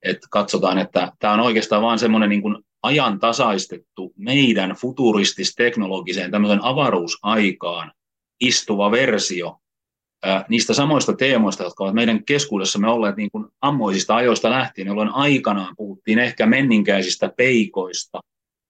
[0.04, 7.92] että katsotaan, että tämä on oikeastaan vain semmoinen niin kuin ajantasaistettu meidän futuristis-teknologiseen tämmöisen avaruusaikaan
[8.40, 9.58] istuva versio
[10.24, 15.10] ää, niistä samoista teemoista, jotka ovat meidän keskuudessamme olleet niin kuin ammoisista ajoista lähtien, jolloin
[15.10, 18.20] aikanaan puhuttiin ehkä menninkäisistä peikoista,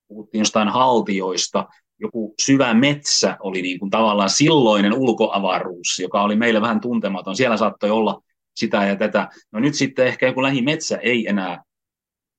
[0.07, 1.67] puhuttiin jostain haltioista,
[1.99, 7.35] joku syvä metsä oli niin kuin tavallaan silloinen ulkoavaruus, joka oli meille vähän tuntematon.
[7.35, 8.21] Siellä saattoi olla
[8.55, 9.29] sitä ja tätä.
[9.51, 11.63] No nyt sitten ehkä joku lähimetsä ei enää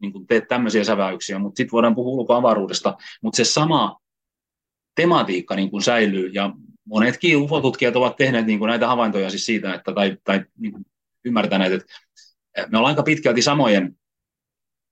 [0.01, 2.97] niin kuin tee tämmöisiä säväyksiä, mutta sitten voidaan puhua ulkoavaruudesta.
[3.23, 3.99] Mutta se sama
[4.95, 6.53] tematiikka niin kuin säilyy ja
[6.85, 10.87] monetkin UFO-tutkijat ovat tehneet niin kuin näitä havaintoja siis siitä, että, tai, tai niin kuin
[11.25, 11.87] ymmärtäneet, että
[12.71, 13.99] me ollaan aika pitkälti samojen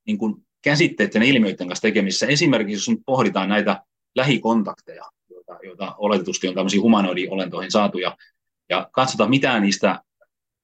[0.07, 2.27] niin kuin käsitteiden ja ilmiöiden kanssa tekemissä.
[2.27, 3.83] Esimerkiksi jos nyt pohditaan näitä
[4.15, 8.17] lähikontakteja, joita, joita oletetusti on tämmöisiin humanoidiolentoihin saatu, ja,
[8.69, 10.01] ja katsotaan, mitä niistä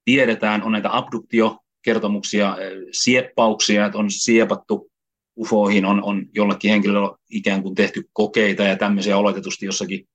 [0.05, 0.63] tiedetään.
[0.63, 4.91] On näitä abduktiokertomuksia, eh, sieppauksia, että on siepattu
[5.39, 10.07] ufoihin, on, on jollekin henkilöllä ikään kuin tehty kokeita ja tämmöisiä oletetusti jossakin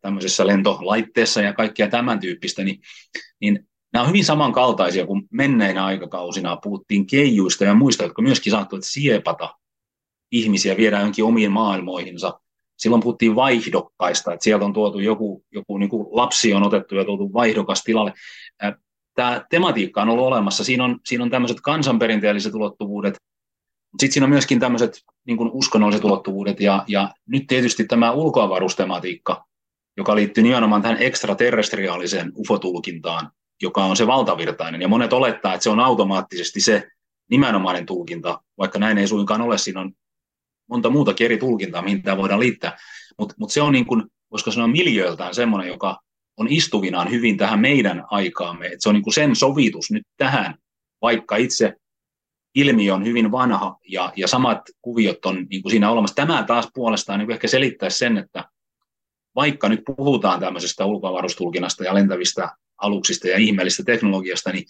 [0.00, 2.80] tämmöisessä lentolaitteessa ja kaikkia tämän tyyppistä, niin,
[3.40, 8.84] niin nämä on hyvin samankaltaisia kuin menneinä aikakausina puhuttiin keijuista ja muista, jotka myöskin saattoivat
[8.84, 9.54] siepata
[10.32, 12.40] ihmisiä, viedä jonkin omiin maailmoihinsa
[12.76, 17.04] silloin puhuttiin vaihdokkaista, että sieltä on tuotu joku, joku niin kuin lapsi on otettu ja
[17.04, 18.12] tuotu vaihdokas tilalle.
[19.14, 20.64] Tämä tematiikka on ollut olemassa.
[20.64, 23.14] Siinä on, siinä on tämmöiset kansanperinteelliset ulottuvuudet,
[23.92, 26.60] mutta sitten siinä on myöskin tämmöiset niin kuin uskonnolliset ulottuvuudet.
[26.60, 29.44] Ja, ja nyt tietysti tämä ulkoavaruustematiikka,
[29.96, 33.30] joka liittyy nimenomaan tähän ekstraterrestriaaliseen ufotulkintaan,
[33.62, 34.82] joka on se valtavirtainen.
[34.82, 36.88] Ja monet olettaa, että se on automaattisesti se
[37.30, 39.58] nimenomainen tulkinta, vaikka näin ei suinkaan ole.
[39.58, 39.92] Siinä on
[40.70, 42.78] monta muutakin eri tulkintaa, mihin tämä voidaan liittää.
[43.18, 46.00] mutta mut se on niin kuin, voisiko sanoa miljööltään semmoinen, joka
[46.36, 50.54] on istuvinaan hyvin tähän meidän aikaamme, että se on niin kuin sen sovitus nyt tähän,
[51.02, 51.74] vaikka itse
[52.54, 56.14] ilmiö on hyvin vanha ja, ja samat kuviot on niin kuin siinä olemassa.
[56.16, 58.44] Tämä taas puolestaan niin ehkä selittää sen, että
[59.34, 64.64] vaikka nyt puhutaan tämmöisestä ulkoavarustulkinnasta ja lentävistä aluksista ja ihmeellistä teknologiasta, niin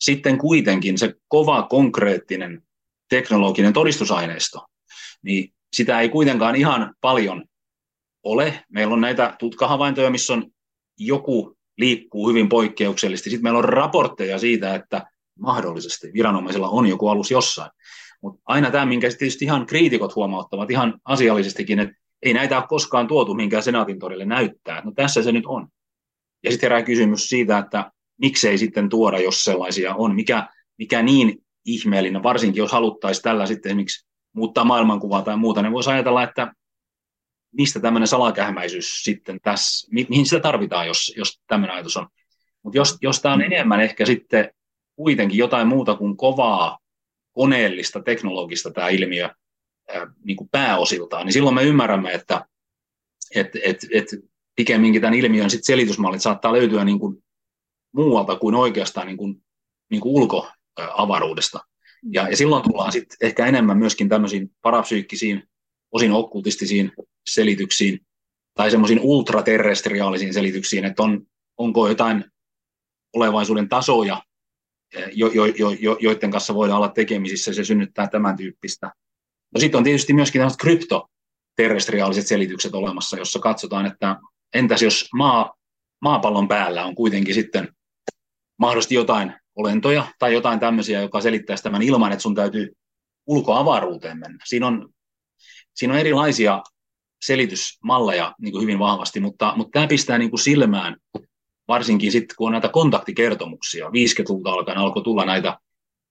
[0.00, 2.62] sitten kuitenkin se kova konkreettinen
[3.08, 4.66] teknologinen todistusaineisto,
[5.22, 7.44] niin sitä ei kuitenkaan ihan paljon
[8.22, 8.64] ole.
[8.68, 10.46] Meillä on näitä tutkahavaintoja, missä on
[10.98, 13.30] joku liikkuu hyvin poikkeuksellisesti.
[13.30, 15.06] Sitten meillä on raportteja siitä, että
[15.38, 17.70] mahdollisesti viranomaisilla on joku alus jossain.
[18.22, 23.06] Mutta aina tämä, minkä tietysti ihan kriitikot huomauttavat ihan asiallisestikin, että ei näitä ole koskaan
[23.06, 24.82] tuotu minkään senaatin torille näyttää.
[24.84, 25.68] No tässä se nyt on.
[26.42, 30.14] Ja sitten herää kysymys siitä, että miksei sitten tuoda, jos sellaisia on.
[30.14, 30.48] Mikä,
[30.78, 35.90] mikä niin ihmeellinen, varsinkin jos haluttaisiin tällä sitten esimerkiksi muuttaa maailmankuvaa tai muuta, niin voisi
[35.90, 36.52] ajatella, että
[37.52, 42.06] mistä tämmöinen salakähmäisyys sitten tässä, mi- mihin sitä tarvitaan, jos, jos tämmöinen ajatus on.
[42.62, 44.50] Mutta jos, jos tämä on enemmän ehkä sitten
[44.96, 46.78] kuitenkin jotain muuta kuin kovaa
[47.32, 49.30] koneellista, teknologista tämä ilmiö
[49.88, 52.46] ää, niin kuin pääosiltaan, niin silloin me ymmärrämme, että
[53.34, 54.06] et, et, et
[54.60, 57.24] pikemminkin tämän ilmiön sit selitysmallit saattaa löytyä niin kuin
[57.92, 59.42] muualta kuin oikeastaan niin kuin,
[59.90, 61.60] niin kuin ulkoavaruudesta.
[62.12, 65.42] Ja, ja silloin tullaan sitten ehkä enemmän myöskin tämmöisiin parapsyykkisiin,
[65.92, 66.92] osin okkultistisiin
[67.30, 68.00] selityksiin
[68.54, 72.24] tai semmoisiin ultraterrestriaalisiin selityksiin, että on, onko jotain
[73.12, 74.22] olevaisuuden tasoja,
[75.12, 78.92] jo, jo, jo, jo, joiden kanssa voidaan olla tekemisissä, se synnyttää tämän tyyppistä.
[79.54, 84.16] No sitten on tietysti myöskin tämmöiset kryptoterrestriaaliset selitykset olemassa, jossa katsotaan, että
[84.54, 85.54] entäs jos maa,
[86.00, 87.68] maapallon päällä on kuitenkin sitten
[88.58, 92.72] mahdollisesti jotain olentoja tai jotain tämmöisiä, joka selittäisi tämän ilman, että sun täytyy
[93.26, 94.38] ulkoavaruuteen mennä.
[94.44, 94.88] Siinä on,
[95.74, 96.62] siinä on erilaisia
[97.22, 100.96] selitysmalleja niin kuin hyvin vahvasti, mutta, mutta tämä pistää niin kuin silmään,
[101.68, 103.88] varsinkin sitten kun on näitä kontaktikertomuksia.
[103.88, 105.58] 50-luvulta alkaen alkoi tulla näitä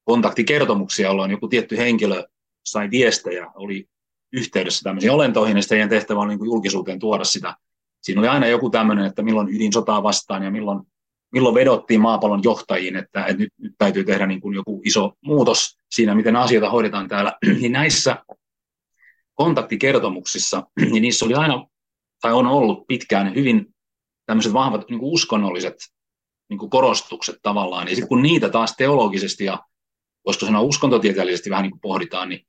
[0.03, 2.23] kontaktikertomuksia, jolloin joku tietty henkilö
[2.65, 3.85] sai viestejä, oli
[4.33, 7.55] yhteydessä tämmöisiin olentoihin, ja sitten tehtävä oli niin julkisuuteen tuoda sitä.
[8.01, 10.81] Siinä oli aina joku tämmöinen, että milloin ydinsotaa vastaan ja milloin
[11.31, 15.77] milloin vedottiin maapallon johtajiin, että, että nyt, nyt täytyy tehdä niin kuin joku iso muutos
[15.91, 18.17] siinä, miten asioita hoidetaan täällä, niin näissä
[19.33, 21.65] kontaktikertomuksissa, niin niissä oli aina,
[22.21, 23.75] tai on ollut pitkään hyvin
[24.25, 25.75] tämmöiset vahvat niin kuin uskonnolliset
[26.49, 29.59] niin kuin korostukset tavallaan, ja sitten kun niitä taas teologisesti ja
[30.25, 32.45] voisiko sanoa uskontotieteellisesti vähän niin kuin pohditaan, niin,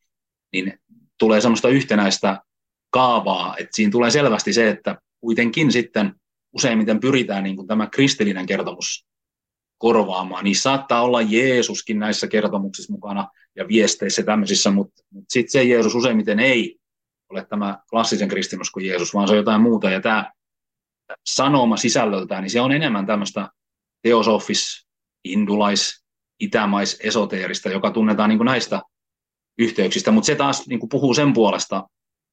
[0.52, 0.80] niin
[1.18, 2.40] tulee semmoista yhtenäistä
[2.90, 6.14] kaavaa, että siinä tulee selvästi se, että kuitenkin sitten
[6.52, 9.06] useimmiten pyritään niin kuin tämä kristillinen kertomus
[9.78, 10.44] korvaamaan.
[10.44, 15.94] Niin saattaa olla Jeesuskin näissä kertomuksissa mukana ja viesteissä tämmöisissä, mutta, mutta sitten se Jeesus
[15.94, 16.78] useimmiten ei
[17.30, 19.90] ole tämä klassisen kristinuskon Jeesus, vaan se on jotain muuta.
[19.90, 20.32] Ja tämä
[21.26, 23.48] sanoma sisällöltään, niin se on enemmän tämmöistä
[24.02, 24.86] teosofis,
[25.24, 26.04] indulais,
[26.40, 28.82] itämais, esoteerista, joka tunnetaan niin kuin näistä
[29.58, 31.88] yhteyksistä, mutta se taas niin kuin puhuu sen puolesta,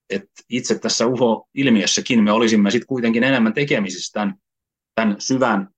[0.10, 4.36] että itse tässä UFO-ilmiössäkin me olisimme sitten kuitenkin enemmän tekemisissä tämän,
[4.96, 5.70] tämän syvän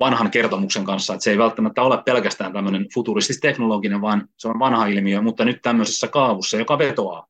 [0.00, 4.86] vanhan kertomuksen kanssa, että se ei välttämättä ole pelkästään tämmöinen futuristis-teknologinen, vaan se on vanha
[4.86, 7.26] ilmiö, mutta nyt tämmöisessä kaavussa, joka vetoaa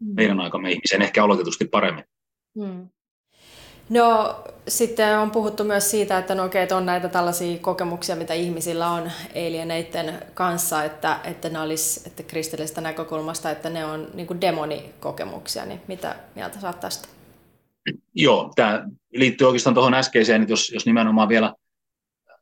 [0.00, 0.14] mm.
[0.14, 2.04] meidän aikamme ihmisen ehkä aloitetusti paremmin.
[2.56, 2.88] Mm.
[3.88, 4.36] No
[4.68, 8.88] sitten on puhuttu myös siitä, että no okei, että on näitä tällaisia kokemuksia, mitä ihmisillä
[8.88, 14.40] on alieneiden kanssa, että, että ne olisi että kristillisestä näkökulmasta, että ne on niin kuin
[14.40, 17.08] demonikokemuksia, niin mitä mieltä saat tästä?
[18.14, 21.54] Joo, tämä liittyy oikeastaan tuohon äskeiseen, että jos, jos nimenomaan vielä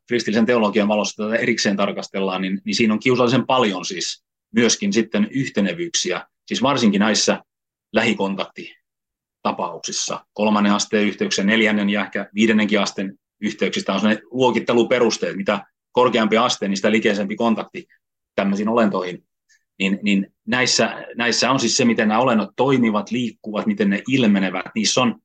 [0.09, 5.28] kristillisen teologian valossa tätä erikseen tarkastellaan, niin, niin siinä on kiusallisen paljon siis myöskin sitten
[5.30, 7.44] yhtenevyyksiä, siis varsinkin näissä
[7.92, 8.83] lähikontakti
[9.44, 10.26] tapauksissa.
[10.33, 16.68] Kolmannen asteen yhteyksissä, neljännen ja ehkä viidennenkin asteen yhteyksistä on sellainen luokitteluperusteet, mitä korkeampi aste,
[16.68, 17.87] niin sitä likeisempi kontakti
[18.35, 19.24] tämmöisiin olentoihin.
[19.78, 24.66] Niin, niin näissä, näissä on siis se, miten nämä olennot toimivat, liikkuvat, miten ne ilmenevät.
[24.75, 25.21] Niissä on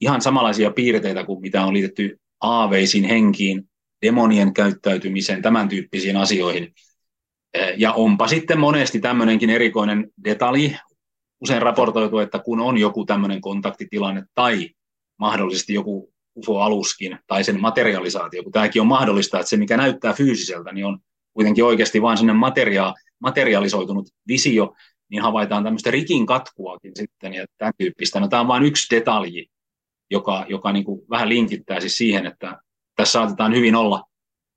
[0.00, 3.68] ihan samanlaisia piirteitä kuin mitä on liitetty aaveisiin, henkiin,
[4.02, 6.74] demonien käyttäytymiseen, tämän tyyppisiin asioihin.
[7.76, 10.76] Ja onpa sitten monesti tämmöinenkin erikoinen detalji,
[11.42, 14.70] usein raportoitu, että kun on joku tämmöinen kontaktitilanne tai
[15.18, 20.72] mahdollisesti joku UFO-aluskin tai sen materialisaatio, kun tämäkin on mahdollista, että se mikä näyttää fyysiseltä,
[20.72, 20.98] niin on
[21.32, 24.74] kuitenkin oikeasti vain sinne materia- materialisoitunut visio,
[25.10, 28.20] niin havaitaan tämmöistä rikin katkuakin sitten ja tämän tyyppistä.
[28.20, 29.46] No, tämä on vain yksi detalji,
[30.10, 32.60] joka, joka niin kuin vähän linkittää siis siihen, että
[32.96, 34.04] tässä saatetaan hyvin olla,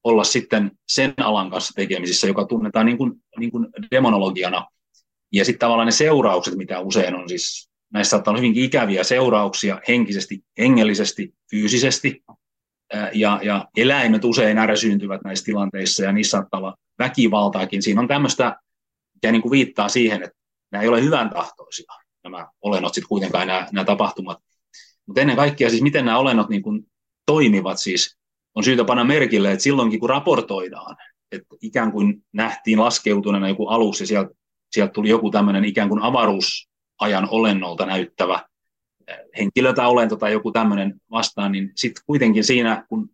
[0.03, 4.65] olla sitten sen alan kanssa tekemisissä, joka tunnetaan niin kuin, niin kuin demonologiana
[5.36, 9.81] ja sitten tavallaan ne seuraukset, mitä usein on siis näissä saattaa olla hyvinkin ikäviä seurauksia
[9.88, 12.23] henkisesti, hengellisesti, fyysisesti,
[13.13, 17.83] ja, ja eläimet usein ärsyyntyvät näissä tilanteissa, ja niissä saattaa olla väkivaltaakin.
[17.83, 18.59] Siinä on tämmöistä,
[19.13, 20.38] mikä niin kuin viittaa siihen, että
[20.71, 24.38] nämä ei ole hyvän tahtoisia, nämä olennot sitten kuitenkaan, nämä, nämä tapahtumat.
[25.05, 26.88] Mutta ennen kaikkea siis, miten nämä olennot niin kuin
[27.25, 28.17] toimivat, siis
[28.55, 30.95] on syytä panna merkille, että silloinkin kun raportoidaan,
[31.31, 34.33] että ikään kuin nähtiin laskeutuneena joku alus ja sieltä,
[34.76, 38.45] sieltä tuli joku tämmöinen ikään kuin avaruusajan olennolta näyttävä
[39.07, 43.09] eh, henkilö tai olento tai joku tämmöinen vastaan, niin sitten kuitenkin siinä, kun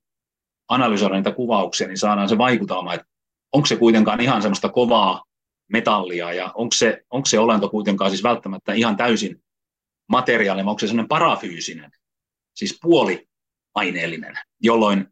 [0.69, 3.07] analysoidaan niitä kuvauksia, niin saadaan se vaikutelma, että
[3.53, 5.23] onko se kuitenkaan ihan semmoista kovaa
[5.71, 9.43] metallia ja onko se, onko se olento kuitenkaan siis välttämättä ihan täysin
[10.09, 11.91] materiaalinen, onko se semmoinen parafyysinen,
[12.55, 15.07] siis puoliaineellinen, jolloin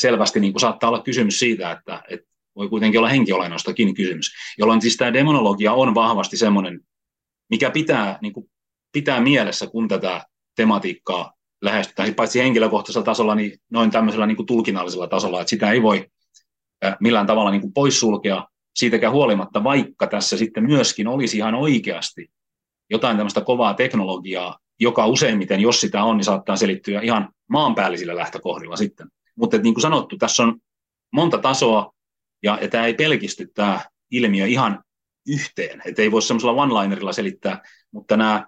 [0.00, 4.80] selvästi niin kuin saattaa olla kysymys siitä, että, että voi kuitenkin olla henkiolennostakin kysymys, jolloin
[4.80, 6.80] siis tämä demonologia on vahvasti semmoinen,
[7.50, 8.50] mikä pitää, niin kuin,
[8.92, 10.24] pitää mielessä, kun tätä
[10.56, 11.32] tematiikkaa
[11.62, 16.06] lähestytään, paitsi henkilökohtaisella tasolla, niin noin tämmöisellä niin kuin tulkinnallisella tasolla, että sitä ei voi
[17.00, 22.30] millään tavalla niin kuin poissulkea siitäkään huolimatta, vaikka tässä sitten myöskin olisi ihan oikeasti
[22.90, 28.76] jotain tämmöistä kovaa teknologiaa, joka useimmiten, jos sitä on, niin saattaa selittyä ihan maanpäällisillä lähtökohdilla
[28.76, 29.08] sitten.
[29.36, 30.56] Mutta niin kuin sanottu, tässä on
[31.12, 31.93] monta tasoa,
[32.44, 33.80] ja, ja tämä ei pelkisty tämä
[34.10, 34.84] ilmiö ihan
[35.28, 35.82] yhteen.
[35.84, 38.46] Että ei voi semmoisella one-linerilla selittää, mutta nämä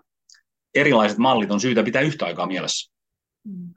[0.75, 2.93] erilaiset mallit on syytä pitää yhtä aikaa mielessä.
[3.45, 3.75] Mm.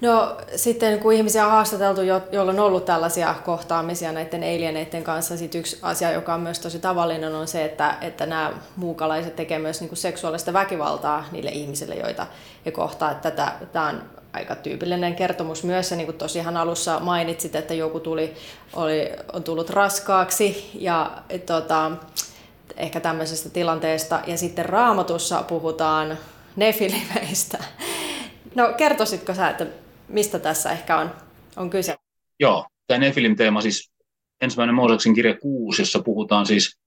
[0.00, 5.36] No sitten kun ihmisiä on haastateltu, jo, joilla on ollut tällaisia kohtaamisia näiden alieneiden kanssa,
[5.36, 9.62] sit yksi asia, joka on myös tosi tavallinen, on se, että, että nämä muukalaiset tekevät
[9.62, 12.26] myös niinku seksuaalista väkivaltaa niille ihmisille, joita
[12.66, 13.14] he kohtaa.
[13.14, 14.02] Tätä, tämä on
[14.32, 18.34] aika tyypillinen kertomus myös, ja niin kuin tosiaan alussa mainitsit, että joku tuli,
[18.72, 21.92] oli, on tullut raskaaksi, ja tota,
[22.76, 26.18] ehkä tämmöisestä tilanteesta, ja sitten raamatussa puhutaan
[26.56, 27.58] nefilimeistä.
[28.54, 29.66] No kertoisitko sä, että
[30.08, 31.10] mistä tässä ehkä on,
[31.56, 31.96] on kyse?
[32.40, 33.92] Joo, tämä Nefilim-teema siis
[34.40, 36.78] ensimmäinen Mooseksen kirja 6, jossa puhutaan siis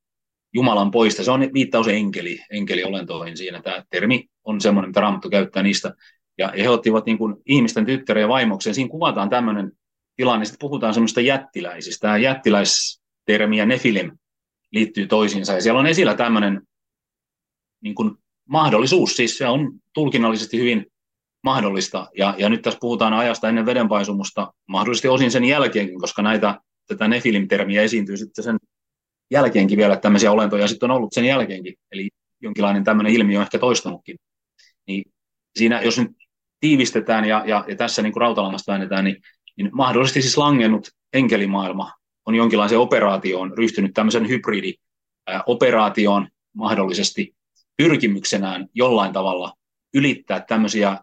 [0.53, 1.23] Jumalan poista.
[1.23, 3.61] Se on viittaus enkeli, enkeliolentoihin siinä.
[3.61, 5.93] Tämä termi on semmoinen, mitä Raamattu käyttää niistä.
[6.37, 8.75] Ja he ottivat niin kuin ihmisten tyttäriä ja vaimokseen.
[8.75, 9.71] Siinä kuvataan tämmöinen
[10.15, 12.07] tilanne, sitten puhutaan semmoista jättiläisistä.
[12.07, 14.17] Tämä jättiläistermi ja Nefilim
[14.71, 15.53] liittyy toisiinsa.
[15.53, 16.61] Ja siellä on esillä tämmöinen
[17.83, 18.11] niin kuin
[18.49, 20.85] mahdollisuus, siis se on tulkinnallisesti hyvin
[21.43, 22.07] mahdollista.
[22.17, 27.07] Ja, ja nyt tässä puhutaan ajasta ennen vedenpaisumusta, mahdollisesti osin sen jälkeenkin, koska näitä, tätä
[27.07, 28.57] Nefilim-termiä esiintyy sitten sen
[29.31, 31.75] jälkeenkin vielä, että tämmöisiä olentoja sitten on ollut sen jälkeenkin.
[31.91, 32.09] Eli
[32.41, 34.17] jonkinlainen tämmöinen ilmiö on ehkä toistunutkin.
[34.87, 35.03] Niin
[35.55, 36.11] siinä, jos nyt
[36.59, 39.17] tiivistetään ja, ja, ja tässä niin kuin rautalangasta väännetään, niin,
[39.57, 41.91] niin mahdollisesti siis langennut enkelimaailma
[42.25, 47.35] on jonkinlaiseen operaatioon ryhtynyt tämmöisen hybridioperaatioon mahdollisesti
[47.77, 49.53] pyrkimyksenään jollain tavalla
[49.93, 50.97] ylittää tämmöisiä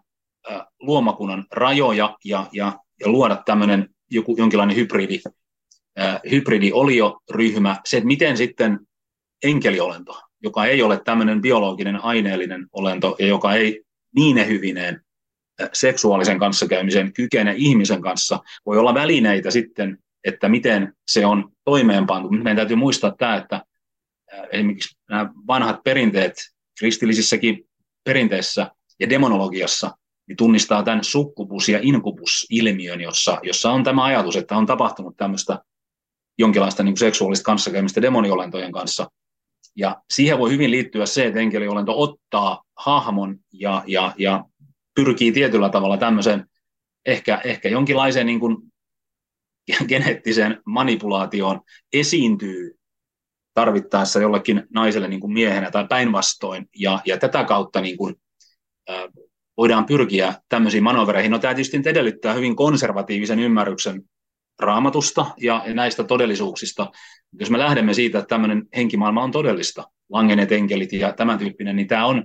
[0.79, 5.19] luomakunnan rajoja ja, ja, ja luoda tämmöinen joku, jonkinlainen hybridi,
[6.31, 8.79] hybridiolioryhmä, se, että miten sitten
[9.43, 13.83] enkeliolento, joka ei ole tämmöinen biologinen aineellinen olento ja joka ei
[14.15, 15.01] niin hyvineen
[15.73, 22.29] seksuaalisen kanssakäymisen kykene ihmisen kanssa, voi olla välineitä sitten, että miten se on toimeenpantu.
[22.29, 23.65] Meidän täytyy muistaa tämä, että
[24.51, 26.33] esimerkiksi nämä vanhat perinteet
[26.79, 27.67] kristillisissäkin
[28.03, 29.91] perinteissä ja demonologiassa
[30.27, 35.59] niin tunnistaa tämän sukkubus- ja inkubus-ilmiön, jossa, jossa on tämä ajatus, että on tapahtunut tämmöistä
[36.37, 39.11] jonkinlaista niin seksuaalista kanssakäymistä demoniolentojen kanssa.
[39.75, 44.45] Ja siihen voi hyvin liittyä se, että enkeliolento ottaa hahmon ja, ja, ja
[44.95, 46.45] pyrkii tietyllä tavalla tämmöiseen
[47.05, 48.57] ehkä, ehkä jonkinlaiseen niin kuin
[49.87, 51.61] geneettiseen manipulaatioon,
[51.93, 52.77] esiintyy
[53.53, 58.15] tarvittaessa jollekin naiselle niin kuin miehenä tai päinvastoin, ja, ja tätä kautta niin kuin,
[58.89, 59.03] äh,
[59.57, 61.31] voidaan pyrkiä tämmöisiin manovereihin.
[61.31, 64.03] No tämä tietysti edellyttää hyvin konservatiivisen ymmärryksen
[64.59, 66.91] raamatusta ja näistä todellisuuksista.
[67.39, 71.87] Jos me lähdemme siitä, että tämmöinen henkimaailma on todellista, langeneet enkelit ja tämän tyyppinen, niin
[71.87, 72.23] tämä on,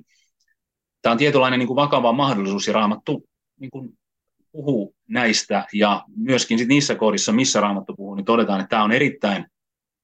[1.02, 3.24] tämä on tietynlainen niin kuin vakava mahdollisuus ja raamattu
[3.60, 3.98] niin kuin
[4.52, 8.92] puhuu näistä ja myöskin sit niissä kohdissa, missä raamattu puhuu, niin todetaan, että tämä on
[8.92, 9.46] erittäin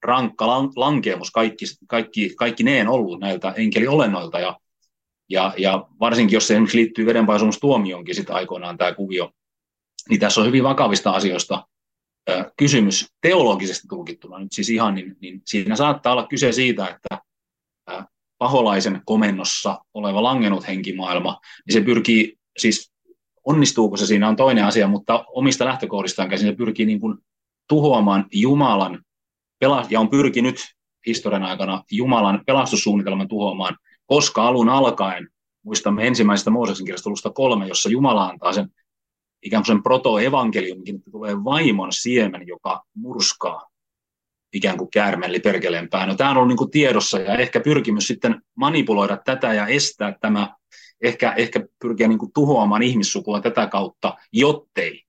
[0.03, 4.59] rankka lankeemus kaikki, kaikki, kaikki neen ollut näiltä enkeliolennoilta ja
[5.31, 9.31] ja, ja varsinkin, jos se esimerkiksi liittyy vedenpaisumustuomioonkin sitten aikoinaan tämä kuvio,
[10.09, 11.67] niin tässä on hyvin vakavista asioista
[12.57, 14.39] kysymys teologisesti tulkittuna.
[14.39, 17.23] Nyt siis ihan, niin, niin siinä saattaa olla kyse siitä, että
[18.39, 22.93] paholaisen komennossa oleva langennut henkimaailma, niin se pyrkii, siis
[23.45, 27.19] onnistuuko se siinä on toinen asia, mutta omista lähtökohdistaan käsin se pyrkii niin kuin
[27.69, 29.05] tuhoamaan Jumalan,
[29.91, 30.57] ja on pyrkinyt
[31.07, 33.77] historian aikana Jumalan pelastussuunnitelman tuhoamaan
[34.07, 35.29] koska alun alkaen,
[35.63, 38.69] muistamme ensimmäisestä Mooseksen kirjasta luvusta kolme, jossa Jumala antaa sen
[39.43, 43.71] ikään kuin sen proto-evankeliumikin, että tulee vaimon siemen, joka murskaa
[44.55, 46.09] ikään kuin käärmelli perkeleen päin.
[46.09, 50.17] No, tämä on ollut niin kuin tiedossa ja ehkä pyrkimys sitten manipuloida tätä ja estää
[50.21, 50.55] tämä,
[51.03, 55.05] ehkä, ehkä pyrkiä niin kuin tuhoamaan ihmissukua tätä kautta, jottei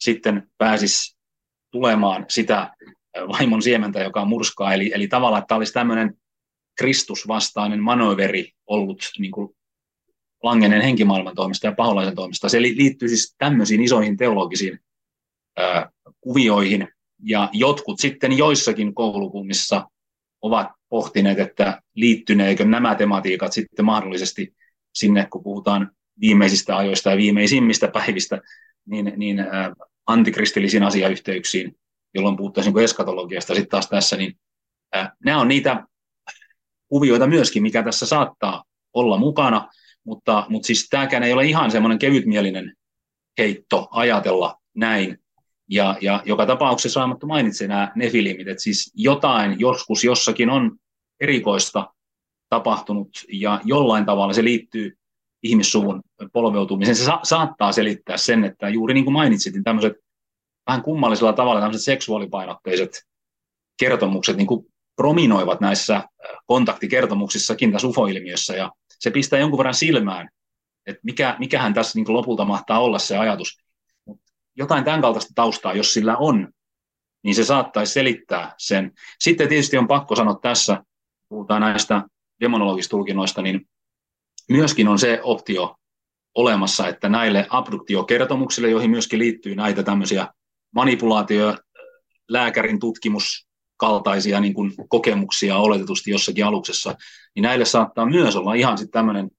[0.00, 1.18] sitten pääsisi
[1.70, 2.74] tulemaan sitä
[3.28, 4.74] vaimon siementä, joka murskaa.
[4.74, 6.14] Eli, eli tavallaan, että olisi tämmöinen
[6.78, 9.56] Kristusvastainen manöveri ollut niin kuin
[10.42, 12.48] langenen henkimaailman toimesta ja paholaisen toimesta.
[12.48, 14.78] Se liittyy siis tämmöisiin isoihin teologisiin
[16.20, 16.88] kuvioihin,
[17.22, 19.88] ja jotkut sitten joissakin koulukunnissa
[20.42, 24.54] ovat pohtineet, että liittyneekö nämä tematiikat sitten mahdollisesti
[24.94, 25.90] sinne, kun puhutaan
[26.20, 28.40] viimeisistä ajoista ja viimeisimmistä päivistä,
[28.86, 29.72] niin, niin ää,
[30.06, 31.76] antikristillisiin asiayhteyksiin,
[32.14, 34.38] jolloin puhuttaisiin niin eskatologiasta sitten taas tässä, niin
[34.92, 35.84] ää, nämä on niitä
[36.88, 39.68] kuvioita myöskin, mikä tässä saattaa olla mukana,
[40.04, 42.76] mutta, mutta siis tämäkään ei ole ihan semmoinen kevytmielinen
[43.38, 45.18] heitto ajatella näin.
[45.68, 50.76] Ja, ja joka tapauksessa Raamattu mainitsee nämä nefilimit, että siis jotain joskus jossakin on
[51.20, 51.92] erikoista
[52.48, 54.98] tapahtunut ja jollain tavalla se liittyy
[55.42, 56.02] ihmissuvun
[56.32, 56.96] polveutumiseen.
[56.96, 59.92] Se sa- saattaa selittää sen, että juuri niin kuin mainitsit, niin tämmöiset
[60.66, 63.02] vähän kummallisella tavalla tämmöiset seksuaalipainotteiset
[63.80, 64.66] kertomukset niin kuin
[64.96, 66.02] prominoivat näissä
[66.46, 70.28] kontaktikertomuksissakin tässä UFO-ilmiössä ja se pistää jonkun verran silmään,
[70.86, 73.58] että mikä, mikähän tässä niin lopulta mahtaa olla se ajatus.
[74.58, 76.48] Jotain tämän kaltaista taustaa, jos sillä on,
[77.24, 78.92] niin se saattaisi selittää sen.
[79.20, 80.84] Sitten tietysti on pakko sanoa tässä,
[81.28, 82.02] puhutaan näistä
[82.40, 83.68] demonologisista tulkinnoista, niin
[84.48, 85.76] myöskin on se optio
[86.34, 90.28] olemassa, että näille abduktiokertomuksille, joihin myöskin liittyy näitä tämmöisiä
[90.74, 91.56] manipulaatio,
[92.28, 96.94] lääkärin tutkimus, kaltaisia niin kuin kokemuksia oletetusti jossakin aluksessa,
[97.34, 99.30] niin näille saattaa myös olla ihan sitten tämmöinen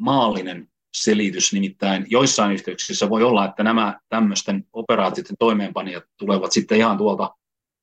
[0.00, 6.98] maallinen selitys, nimittäin joissain yhteyksissä voi olla, että nämä tämmöisten operaatioiden toimeenpanijat tulevat sitten ihan
[6.98, 7.34] tuolta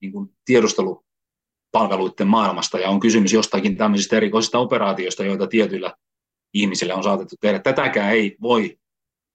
[0.01, 5.93] niin kuin tiedustelupalveluiden maailmasta, ja on kysymys jostakin tämmöisistä erikoisista operaatioista, joita tietyillä
[6.53, 7.60] ihmisille on saatettu tehdä.
[7.60, 8.78] Tätäkään ei voi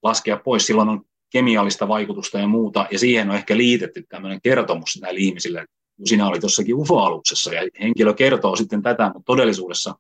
[0.03, 4.99] laskea pois, silloin on kemiallista vaikutusta ja muuta, ja siihen on ehkä liitetty tämmöinen kertomus
[5.01, 9.95] näille ihmisille, että sinä olit jossakin UFO-aluksessa ja henkilö kertoo sitten tätä, mutta todellisuudessa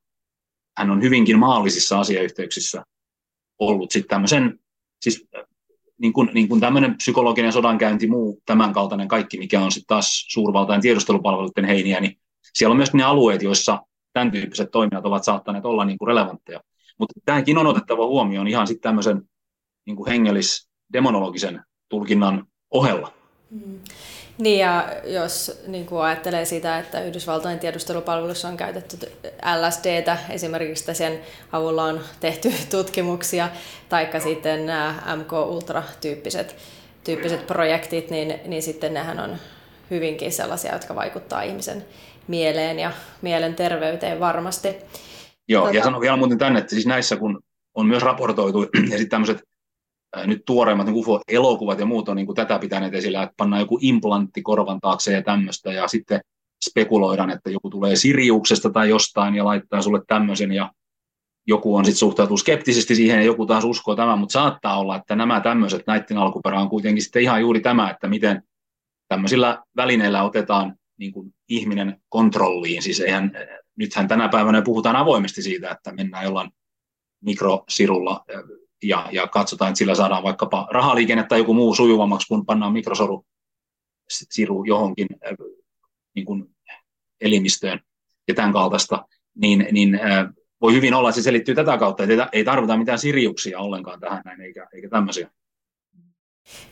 [0.78, 2.84] hän on hyvinkin maallisissa asiayhteyksissä
[3.58, 4.58] ollut sitten tämmöisen,
[5.00, 5.28] siis
[5.98, 10.80] niin kuin, niin kuin tämmöinen psykologinen sodankäynti, muu tämänkaltainen kaikki, mikä on sitten taas suurvaltain
[10.80, 12.18] tiedustelupalveluiden heiniä, niin
[12.54, 13.82] siellä on myös ne alueet, joissa
[14.12, 16.60] tämän tyyppiset toimijat ovat saattaneet olla niin kuin relevantteja.
[16.98, 19.22] Mutta tämäkin on otettava huomioon ihan sitten tämmöisen
[19.86, 23.12] niin kuin hengellis-demonologisen tulkinnan ohella.
[23.50, 23.78] Mm.
[24.38, 29.12] Niin ja jos niin kuin ajattelee sitä, että Yhdysvaltojen tiedustelupalvelussa on käytetty
[29.60, 31.20] LSDtä, esimerkiksi sen
[31.52, 33.48] avulla on tehty tutkimuksia,
[33.88, 36.56] taikka sitten nämä MK-ultra-tyyppiset
[37.04, 39.36] tyyppiset projektit, niin, niin sitten nehän on
[39.90, 41.84] hyvinkin sellaisia, jotka vaikuttaa ihmisen
[42.28, 44.68] mieleen ja mielenterveyteen varmasti.
[45.48, 45.76] Joo, tota...
[45.76, 47.40] ja sanon vielä muuten tänne, että siis näissä kun
[47.74, 49.42] on myös raportoitu, ja sitten tämmöiset
[50.26, 53.78] nyt tuoreimmat niin UFO-elokuvat ja muut on niin kuin tätä pitäneet esillä, että pannaan joku
[53.80, 56.20] implantti korvan taakse ja tämmöistä, ja sitten
[56.68, 60.72] spekuloidaan, että joku tulee Siriuksesta tai jostain ja laittaa sulle tämmöisen, ja
[61.46, 65.16] joku on sitten suhtautuu skeptisesti siihen ja joku taas uskoo tämän, mutta saattaa olla, että
[65.16, 68.42] nämä tämmöiset, näiden alkuperä on kuitenkin sitten ihan juuri tämä, että miten
[69.08, 72.82] tämmöisillä välineillä otetaan niin kuin ihminen kontrolliin.
[72.82, 73.32] Siis eihän,
[73.76, 76.50] nythän tänä päivänä puhutaan avoimesti siitä, että mennään jollain
[77.24, 78.24] mikrosirulla
[78.88, 83.26] ja, ja katsotaan, että sillä saadaan vaikkapa rahaliikenne tai joku muu sujuvammaksi, kun pannaan mikrosoru
[84.08, 85.36] siru johonkin äh,
[86.14, 86.54] niin kuin
[87.20, 87.80] elimistöön
[88.28, 89.04] ja tämän kaltaista,
[89.34, 90.26] niin, niin äh,
[90.60, 94.22] voi hyvin olla, että se selittyy tätä kautta, että ei tarvita mitään sirjuksia ollenkaan tähän
[94.24, 95.30] näin, eikä, eikä tämmöisiä.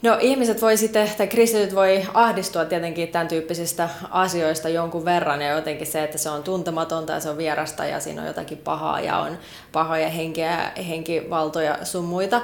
[0.03, 5.51] No ihmiset voi sitten, tai kristityt voi ahdistua tietenkin tämän tyyppisistä asioista jonkun verran ja
[5.51, 9.01] jotenkin se, että se on tuntematonta ja se on vierasta ja siinä on jotakin pahaa
[9.01, 9.39] ja on
[9.73, 12.41] pahoja henkeä, henkivaltoja sun muita.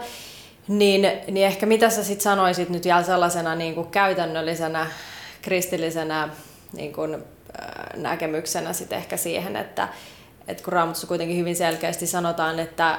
[0.69, 4.87] Niin, niin ehkä mitä sä sitten sanoisit nyt vielä sellaisena niin kuin käytännöllisenä
[5.43, 6.29] kristillisenä
[6.73, 7.21] niin kuin, äh,
[7.97, 9.89] näkemyksenä sitten ehkä siihen, että,
[10.49, 12.99] että kun Raamatussa kuitenkin hyvin selkeästi sanotaan, että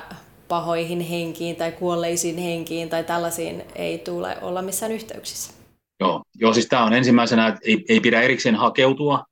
[0.49, 5.53] pahoihin henkiin tai kuolleisiin henkiin tai tällaisiin ei tule olla missään yhteyksissä.
[5.99, 9.25] Joo, Joo siis tämä on ensimmäisenä, että ei, ei pidä erikseen hakeutua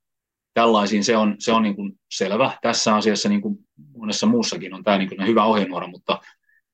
[0.53, 2.57] tällaisiin, se on, se on niin kuin selvä.
[2.61, 3.57] Tässä asiassa niin kuin
[3.97, 6.19] monessa muussakin on tämä niin kuin hyvä ohjenuora, mutta,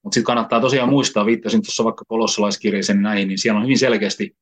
[0.04, 4.36] mutta sitten kannattaa tosiaan muistaa, viittasin tuossa vaikka kolossalaiskirjeeseen näihin, niin siellä on hyvin selkeästi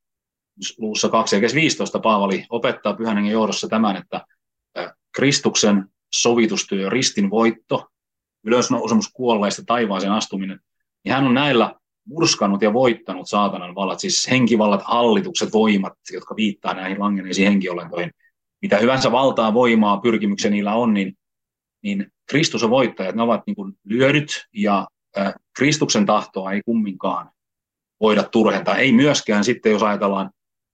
[0.78, 4.26] luussa 2 ja 15 Paavali opettaa pyhän hengen johdossa tämän, että
[5.16, 7.91] Kristuksen sovitustyö, ristin voitto
[8.44, 10.60] ylösnousemus kuolleista, taivaaseen astuminen,
[11.04, 11.76] niin hän on näillä
[12.06, 18.12] murskannut ja voittanut saatanan vallat, siis henkivallat, hallitukset, voimat, jotka viittaa näihin langeneisiin henkiolentoihin.
[18.62, 21.18] Mitä hyvänsä valtaa, voimaa, pyrkimyksiä niillä on, niin,
[21.84, 23.12] niin Kristus on voittaja.
[23.12, 24.88] Ne ovat niin kuin lyödyt ja
[25.18, 27.32] äh, Kristuksen tahtoa ei kumminkaan
[28.02, 28.78] voida turhentaa.
[28.78, 30.30] Ei myöskään sitten, jos ajatellaan,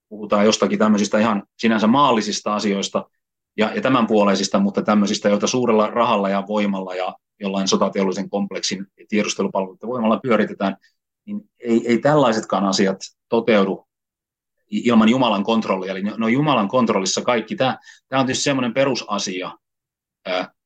[0.10, 3.10] puhutaan jostakin tämmöisistä ihan sinänsä maallisista asioista
[3.58, 9.90] ja, ja tämänpuoleisista, mutta tämmöisistä, joita suurella rahalla ja voimalla ja jollain sotateollisen kompleksin tiedustelupalveluiden
[9.90, 10.78] voimalla pyöritetään,
[11.26, 12.98] niin ei, ei tällaisetkaan asiat
[13.30, 13.88] toteudu
[14.70, 15.92] ilman Jumalan kontrollia.
[15.92, 17.56] Eli ne on Jumalan kontrollissa kaikki.
[17.56, 17.78] Tämä,
[18.08, 19.52] tämä on tietysti semmoinen perusasia,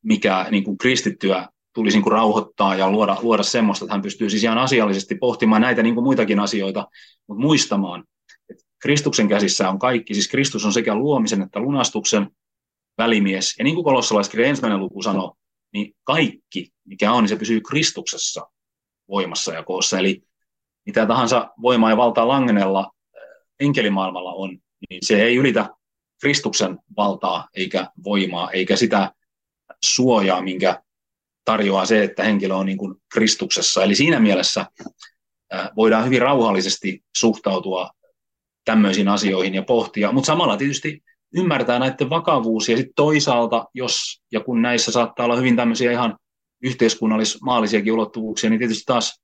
[0.04, 4.30] mikä niin kuin kristittyä tulisi niin kuin rauhoittaa ja luoda, luoda semmoista, että hän pystyy
[4.30, 6.88] siis ihan asiallisesti pohtimaan näitä niin kuin muitakin asioita,
[7.28, 8.04] mutta muistamaan,
[8.50, 12.32] että Kristuksen käsissä on kaikki, siis Kristus on sekä luomisen että lunastuksen
[12.98, 13.56] välimies.
[13.58, 15.36] Ja niin kuin kolossalaiskirja ensimmäinen luku sanoo,
[15.74, 18.48] niin kaikki, mikä on, niin se pysyy Kristuksessa
[19.10, 20.00] voimassa ja koossa.
[20.00, 20.24] Eli
[20.86, 22.92] mitä tahansa voimaa ja valtaa langenella
[23.60, 24.58] enkelimaailmalla on,
[24.90, 25.70] niin se ei ylitä
[26.22, 29.12] Kristuksen valtaa eikä voimaa, eikä sitä
[29.86, 30.84] suojaa, minkä
[31.46, 33.84] tarjoaa se, että henkilö on niin kuin Kristuksessa.
[33.84, 34.66] Eli siinä mielessä
[35.76, 37.90] voidaan hyvin rauhallisesti suhtautua
[38.66, 41.04] tämmöisiin asioihin ja pohtia, mutta samalla tietysti
[41.36, 46.18] ymmärtää näiden vakavuus ja sitten toisaalta, jos ja kun näissä saattaa olla hyvin tämmöisiä ihan
[46.64, 49.22] yhteiskunnallis-maallisiakin ulottuvuuksia, niin tietysti taas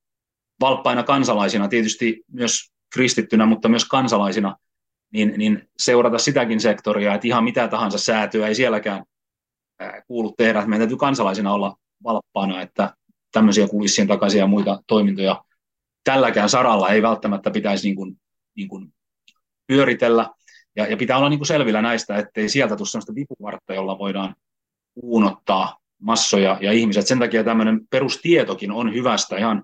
[0.60, 4.56] valppaina kansalaisina, tietysti myös kristittynä, mutta myös kansalaisina,
[5.14, 9.04] niin, niin seurata sitäkin sektoria, että ihan mitä tahansa säätöä ei sielläkään
[10.08, 10.66] kuulu tehdä.
[10.66, 12.94] Meidän täytyy kansalaisina olla valppaana, että
[13.32, 15.44] tämmöisiä kulissien takaisia ja muita toimintoja
[16.04, 18.20] tälläkään saralla ei välttämättä pitäisi niin kuin,
[18.56, 18.94] niin kuin
[19.68, 20.30] pyöritellä.
[20.78, 24.36] Ja, ja pitää olla niin kuin selvillä näistä, ettei sieltä tule sellaista vipuvartta, jolla voidaan
[24.96, 27.08] uunottaa massoja ja ihmiset.
[27.08, 29.64] Sen takia tämmöinen perustietokin on hyvästä ihan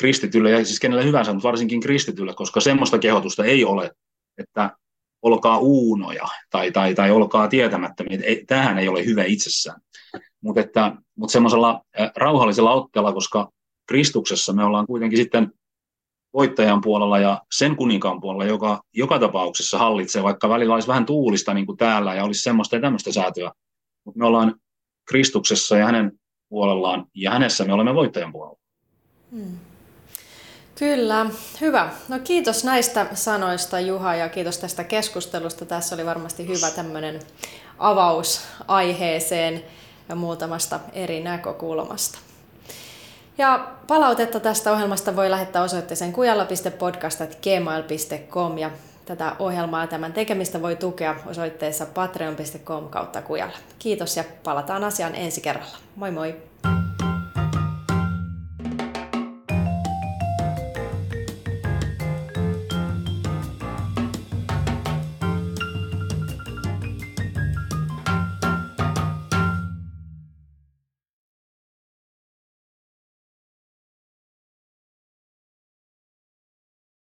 [0.00, 3.90] kristitylle ja siis kenelle hyvänsä, mutta varsinkin kristitylle, koska semmoista kehotusta ei ole,
[4.38, 4.76] että
[5.22, 8.18] olkaa uunoja tai, tai, tai olkaa tietämättömiä.
[8.46, 9.80] Tähän ei ole hyvä itsessään.
[10.40, 11.80] Mutta, mutta semmoisella
[12.16, 13.50] rauhallisella otteella, koska
[13.88, 15.52] Kristuksessa me ollaan kuitenkin sitten
[16.34, 21.54] voittajan puolella ja sen kuninkaan puolella, joka joka tapauksessa hallitsee, vaikka välillä olisi vähän tuulista
[21.54, 23.52] niin kuin täällä ja olisi semmoista ja tämmöistä säätöä.
[24.04, 24.54] Mutta me ollaan
[25.08, 26.12] Kristuksessa ja hänen
[26.48, 28.58] puolellaan ja hänessä me olemme voittajan puolella.
[29.30, 29.58] Hmm.
[30.78, 31.26] Kyllä,
[31.60, 31.90] hyvä.
[32.08, 35.64] No kiitos näistä sanoista Juha ja kiitos tästä keskustelusta.
[35.64, 37.20] Tässä oli varmasti hyvä tämmöinen
[37.78, 39.64] avaus aiheeseen
[40.08, 42.18] ja muutamasta eri näkökulmasta.
[43.38, 48.70] Ja palautetta tästä ohjelmasta voi lähettää osoitteeseen kujalla.podcast.gmail.com ja
[49.04, 53.56] tätä ohjelmaa ja tämän tekemistä voi tukea osoitteessa patreon.com kautta kujalla.
[53.78, 55.76] Kiitos ja palataan asiaan ensi kerralla.
[55.96, 56.51] Moi moi!